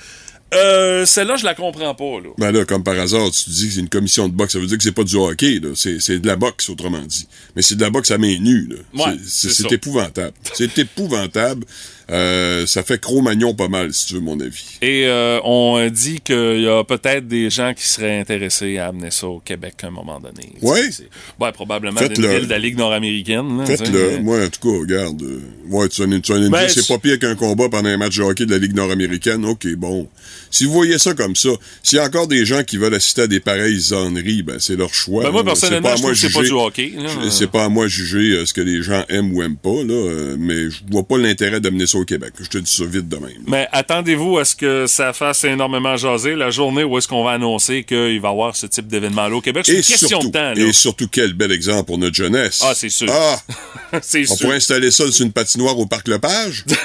[0.55, 2.29] Euh, celle-là, je la comprends pas, là.
[2.37, 4.67] Ben là, comme par hasard, tu dis que c'est une commission de boxe, ça veut
[4.67, 5.69] dire que c'est pas du hockey, là.
[5.75, 7.27] C'est, c'est de la boxe, autrement dit.
[7.55, 9.05] Mais c'est de la boxe à main nue, là.
[9.05, 9.75] Ouais, c'est, c'est c'est ça.
[9.75, 10.33] épouvantable.
[10.53, 11.65] C'est épouvantable.
[12.11, 14.77] Euh, ça fait Cro-Magnon pas mal, si tu veux mon avis.
[14.81, 19.09] Et euh, on dit qu'il y a peut-être des gens qui seraient intéressés à amener
[19.11, 20.49] ça au Québec à un moment donné.
[20.91, 21.07] C'est-
[21.39, 22.27] Ouais, probablement Faites-le.
[22.27, 23.63] des villes de la Ligue nord-américaine.
[23.65, 24.19] Faites-le.
[24.19, 25.21] Moi, en tout cas, regarde.
[25.23, 27.89] euh, ouais, tu as une, tu as une Ben, c'est pas pire qu'un combat pendant
[27.89, 29.43] un match de hockey de la Ligue nord-américaine.
[29.45, 30.07] OK, bon.
[30.51, 31.49] Si vous voyez ça comme ça,
[31.83, 34.75] s'il y a encore des gens qui veulent assister à des pareilles zonneries, ben, c'est
[34.75, 35.23] leur choix.
[35.23, 36.93] Ben, moi, personnellement, C'est pas à je moi que c'est pas du hockey,
[37.31, 40.35] C'est pas à moi de juger ce que les gens aiment ou aiment pas, là.
[40.37, 42.33] mais je vois pas l'intérêt d'amener ça au Québec.
[42.39, 43.43] Je te dis ça vite de même.
[43.47, 47.31] Mais attendez-vous à ce que ça fasse énormément jaser la journée où est-ce qu'on va
[47.31, 49.63] annoncer qu'il va y avoir ce type d'événement-là au Québec.
[49.65, 50.53] C'est une question surtout, de temps.
[50.53, 50.59] Là.
[50.59, 52.61] et surtout, quel bel exemple pour notre jeunesse.
[52.63, 53.07] Ah, c'est sûr.
[53.11, 53.37] Ah!
[54.01, 54.45] c'est On sûr.
[54.45, 56.65] pourrait installer ça sur une patinoire au Parc Lepage?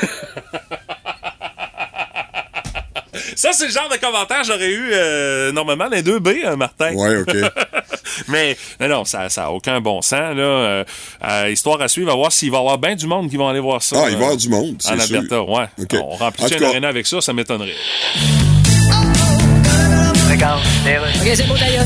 [3.36, 6.56] Ça, c'est le genre de commentaire que j'aurais eu euh, normalement les deux B, hein,
[6.56, 6.92] Martin.
[6.92, 7.34] Ouais, OK.
[8.28, 10.34] Mais non, non, ça n'a aucun bon sens.
[10.36, 10.42] Là.
[10.42, 10.84] Euh,
[11.28, 13.48] euh, histoire à suivre, à voir s'il va y avoir bien du monde qui vont
[13.48, 13.96] aller voir ça.
[13.98, 15.16] Ah, il va y avoir euh, du monde, c'est En sûr.
[15.16, 15.66] Alberta, ouais.
[15.80, 15.96] OK.
[16.02, 17.74] On remplit une arena avec ça, ça m'étonnerait.
[20.42, 21.84] OK, c'est beau, d'ailleurs.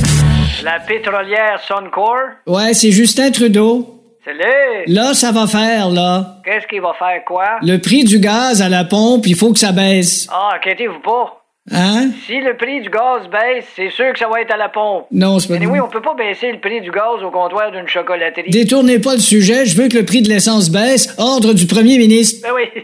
[0.62, 2.16] La pétrolière Suncor,
[2.46, 4.00] Ouais, c'est Justin Trudeau.
[4.24, 4.94] c'est lui.
[4.94, 6.36] Là, ça va faire, là.
[6.44, 7.44] Qu'est-ce qu'il va faire quoi?
[7.62, 10.26] Le prix du gaz à la pompe, il faut que ça baisse.
[10.30, 11.43] Ah, inquiétez-vous pas.
[11.70, 12.10] Hein?
[12.26, 15.06] Si le prix du gaz baisse, c'est sûr que ça va être à la pompe.
[15.10, 17.72] Non, c'est pas Mais oui, on peut pas baisser le prix du gaz au comptoir
[17.72, 18.50] d'une chocolaterie.
[18.50, 21.14] Détournez pas le sujet, je veux que le prix de l'essence baisse.
[21.16, 22.46] Ordre du premier ministre.
[22.46, 22.82] Ben oui.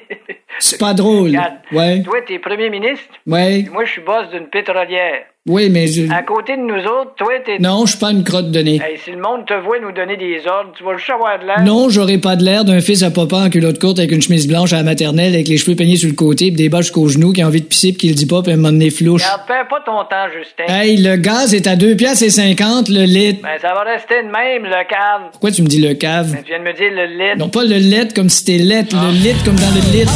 [0.59, 1.29] C'est pas drôle.
[1.29, 2.03] Regarde, Ouais.
[2.03, 3.07] Toi, t'es premier ministre.
[3.27, 3.65] Ouais.
[3.73, 5.25] Moi, je suis boss d'une pétrolière.
[5.51, 6.09] Oui, mais je...
[6.13, 7.59] À côté de nous autres, toi, t'es...
[7.59, 8.77] Non, je suis pas une crotte de nez.
[8.77, 11.47] Hey, si le monde te voit nous donner des ordres, tu vas juste avoir de
[11.47, 11.61] l'air.
[11.65, 14.47] Non, j'aurais pas de l'air d'un fils à papa en culotte courte avec une chemise
[14.47, 17.09] blanche à la maternelle avec les cheveux peignés sur le côté pis des bas jusqu'aux
[17.09, 18.91] genoux qui a envie de pisser pis qui le dit pas pis un moment donné
[18.91, 19.25] flouche.
[19.49, 20.73] Perds pas ton temps, Justin.
[20.73, 23.41] Hey, le gaz est à 2 piastres et 50 le litre.
[23.43, 25.31] Ben, ça va rester de même, le cave.
[25.33, 26.31] Pourquoi tu me dis le cave?
[26.31, 27.35] Ben, tu viens de me dire le lait.
[27.37, 30.13] Non, pas le litre comme si t'es lettre, le litre comme dans le litre.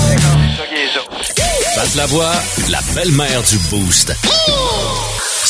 [1.74, 2.32] Pat la voix,
[2.70, 4.14] la belle-mère du Boost.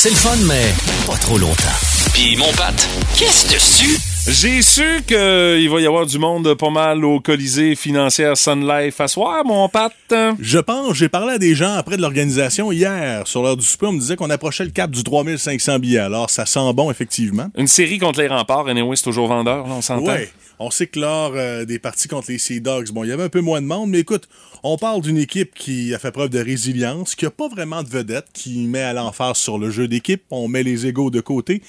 [0.04, 0.74] C'est le fun, mais
[1.10, 1.64] pas trop longtemps.
[2.12, 2.74] Puis mon Pat,
[3.16, 3.98] qu'est-ce dessus?
[4.28, 9.00] J'ai su qu'il va y avoir du monde pas mal au Colisée financière Sun Life
[9.00, 9.94] à soir, mon Pat.
[10.38, 13.26] Je pense, j'ai parlé à des gens après de l'organisation hier.
[13.26, 16.00] Sur l'heure du souper, on me disait qu'on approchait le cap du 3500 billets.
[16.00, 17.46] Alors, ça sent bon, effectivement.
[17.56, 20.04] Une série contre les remparts, anyway, c'est toujours vendeur, là, on s'entend.
[20.04, 20.30] Ouais.
[20.58, 23.24] On sait que lors euh, des parties contre les Sea Dogs, bon, il y avait
[23.24, 24.28] un peu moins de monde, mais écoute,
[24.62, 27.88] on parle d'une équipe qui a fait preuve de résilience, qui a pas vraiment de
[27.88, 31.62] vedette, qui met à l'emphase sur le jeu d'équipe, on met les égaux de côté.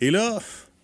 [0.00, 0.40] Et là,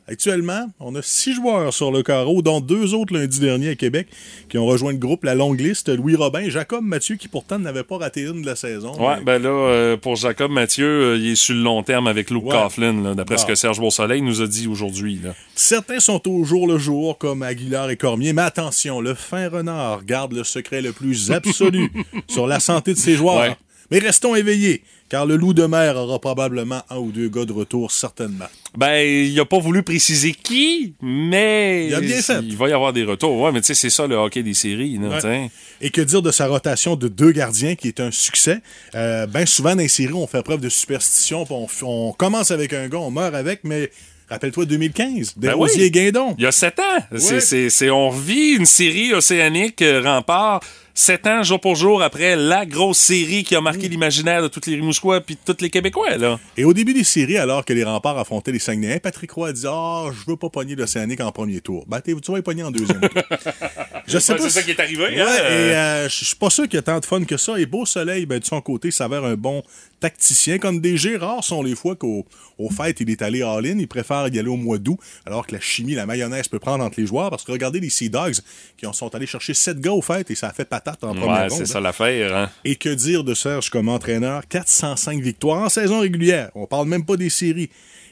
[0.09, 4.09] actuellement, on a six joueurs sur le carreau, dont deux autres lundi dernier à Québec,
[4.49, 7.59] qui ont rejoint le groupe, la longue liste, Louis Robin et Jacob Mathieu, qui pourtant
[7.59, 8.93] n'avait pas raté une de la saison.
[8.99, 12.31] Mais- ben là, euh, pour Jacob Mathieu, euh, il est sur le long terme avec
[12.31, 12.57] Luke Ouais.
[12.69, 13.49] Coughlin, d'après ce Ah.
[13.49, 15.21] que Serge Beausoleil nous a dit aujourd'hui.
[15.55, 20.05] Certains sont au jour le jour, comme Aguilar et Cormier, mais attention, le fin renard
[20.05, 21.91] garde le secret le plus absolu
[22.29, 23.41] sur la santé de ses joueurs.
[23.41, 23.57] Ouais.
[23.91, 27.53] Mais restons éveillés, car le loup de mer aura probablement un ou deux gars de
[27.53, 28.45] retour, certainement.
[28.77, 32.41] Ben, il a pas voulu préciser qui, mais Il a bien fait.
[32.43, 33.41] il va y avoir des retours.
[33.41, 34.99] Ouais, mais tu sais, c'est ça le hockey des séries.
[35.01, 35.51] Là, Ouais.
[35.81, 38.59] Et que dire de sa rotation de deux gardiens, qui est un succès?
[38.95, 42.51] Euh, ben souvent, dans les séries, on fait preuve de superstition, puis on, on commence
[42.51, 43.91] avec un gars, on meurt avec, mais
[44.31, 45.87] rappelle-toi 2015, Ben Desrosiers oui.
[45.87, 46.35] et Guindon.
[46.39, 46.83] Il y a sept ans.
[47.17, 47.41] C'est- Ouais.
[47.41, 50.61] C'est, c'est- on vit une série océanique euh, rempart.
[50.95, 53.91] Sept ans, jour pour jour, après la grosse série qui a marqué Mm.
[53.93, 56.41] l'imaginaire de tous les Rimouskois puis de tous les Québécois, là.
[56.57, 59.53] Et au début des séries, alors que les remparts affrontaient les Saguenayens, Patrick Roy a
[59.53, 61.85] dit Ah, je veux pas pogner l'Océanique en premier tour.
[61.87, 63.11] Ben, tu vas y pogner en deuxième tour.
[64.09, 64.43] Je sais pas.
[64.43, 66.09] c'est si- ça qui est arrivé, Ouais, hein, et euh.
[66.09, 67.59] je suis pas sûr qu'il y a tant de fun que ça.
[67.59, 69.63] Et Beau Soleil, ben, de son côté, s'avère un bon
[70.01, 70.59] tacticien.
[70.59, 72.25] Comme DG, rares sont les fois qu'au
[72.59, 73.79] au fait, il est allé all-in.
[73.79, 76.85] Il préfère y aller au mois d'août, alors que la chimie, la mayonnaise peut prendre
[76.85, 77.31] entre les joueurs.
[77.31, 78.37] Parce que regardez les Sea Dogs
[78.77, 81.15] qui en sont allés chercher sept gars au fait et ça a fait patate en
[81.15, 82.37] première Ouais, c'est ça l'affaire.
[82.37, 82.51] Hein?
[82.65, 84.43] Et que dire de Serge comme entraîneur?
[84.49, 86.51] 405 victoires en saison régulière.
[86.55, 87.71] On parle même pas des séries.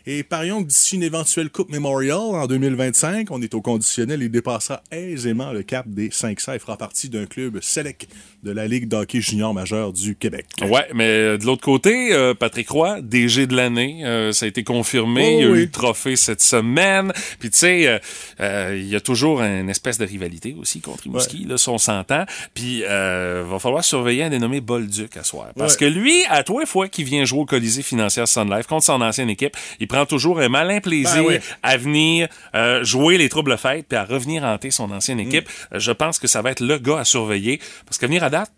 [0.08, 4.28] Et parions que d'ici une éventuelle Coupe Memorial en 2025, on est au conditionnel et
[4.28, 8.06] dépassera aisément le cap des 500 et fera partie d'un club select
[8.44, 10.46] de la Ligue d'hockey junior majeur du Québec.
[10.62, 14.48] Ouais, mais euh, de l'autre côté, euh, Patrick Roy, DG de l'année, euh, ça a
[14.48, 15.24] été confirmé.
[15.26, 15.58] Oh il y a oui.
[15.58, 17.12] eu le trophée cette semaine.
[17.40, 18.00] Puis tu sais,
[18.38, 21.78] euh, il y a toujours une espèce de rivalité aussi contre Rimouski, là, si on
[21.78, 22.24] s'entend.
[22.54, 25.48] Puis va falloir surveiller un dénommé Bolduc à soir.
[25.56, 25.78] Parce Ouais.
[25.80, 29.00] que lui, à toi fois qu'il vient jouer au Colisée financière Sun Life contre son
[29.00, 31.38] ancienne équipe, il prend toujours un malin plaisir Ben oui.
[31.62, 35.28] à venir euh, jouer les troubles fêtes puis à revenir hanter son ancienne Mm.
[35.28, 35.48] équipe.
[35.72, 37.60] Euh, Je pense que ça va être le gars à surveiller.
[37.86, 38.50] Parce que venir à date,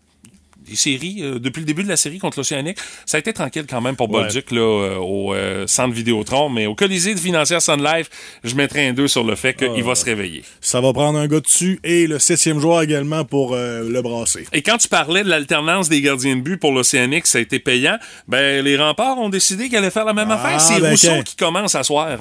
[0.69, 3.65] les séries, euh, depuis le début de la série contre l'Océanique, ça a été tranquille
[3.69, 4.23] quand même pour Ouais.
[4.23, 8.09] Bolduc là, euh, au euh, centre Vidéotron, mais au Colisée de financière Sun Life,
[8.43, 9.81] je mettrais un 2 sur le fait qu'il Ah.
[9.83, 10.43] va se réveiller.
[10.61, 14.45] Ça va prendre un gars dessus et le septième joueur également pour le brasser.
[14.53, 17.59] Et quand tu parlais de l'alternance des gardiens de but pour l'Océanique, ça a été
[17.59, 17.97] payant,
[18.27, 20.61] ben les remparts ont décidé qu'ils allaient faire la même Ah, affaire.
[20.61, 22.17] C'est ben, Rousseau qui commence à soir.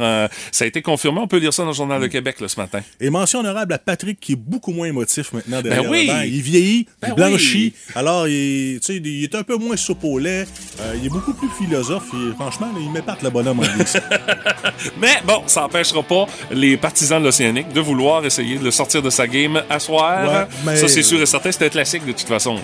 [0.53, 2.59] ça a été confirmé, on peut lire ça dans le Journal de Québec là, ce
[2.61, 2.81] matin.
[3.01, 6.07] Et mention honorable à Patrick qui est beaucoup moins émotif maintenant derrière Ben oui.
[6.07, 6.21] le banc.
[6.23, 7.73] Il vieillit, Ben il blanchit.
[7.77, 7.93] oui.
[7.95, 8.35] Alors, il,
[8.83, 10.47] sais, il est un peu moins soupe au lait.
[10.81, 12.05] Euh, il est beaucoup plus philosophe.
[12.15, 13.63] Et, franchement, là, il m'épate le bonhomme en.
[15.01, 19.03] Mais bon, ça n'empêchera pas les partisans de l'Océanique de vouloir essayer de le sortir
[19.03, 20.31] de sa game à soir.
[20.33, 22.55] Ouais, mais- Ça, c'est sûr et certain, c'est un classique de toute façon.
[22.55, 22.61] là.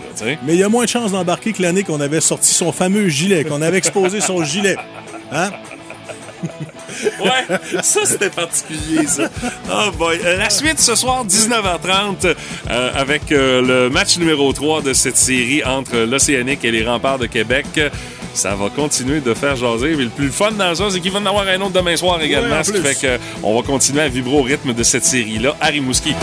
[0.46, 3.08] Mais il y a moins de chances d'embarquer que l'année qu'on avait sorti son fameux
[3.08, 4.76] gilet, qu'on avait exposé son gilet.
[5.32, 5.50] Hein?
[7.20, 9.28] Ouais, ça c'était particulier, ça.
[9.70, 10.18] Oh boy.
[10.24, 12.26] Euh, la suite ce soir, 19h30,
[12.70, 17.18] euh, avec euh, le match numéro 3 de cette série entre l'Océanique et les remparts
[17.18, 17.66] de Québec.
[18.34, 19.94] Ça va continuer de faire jaser.
[19.96, 22.20] Mais le plus fun dans ça, c'est qu'il va en avoir un autre demain soir
[22.20, 22.56] également.
[22.56, 25.66] Ouais, ce qui fait qu'on va continuer à vibrer au rythme de cette série-là à
[25.68, 26.14] Rimouski.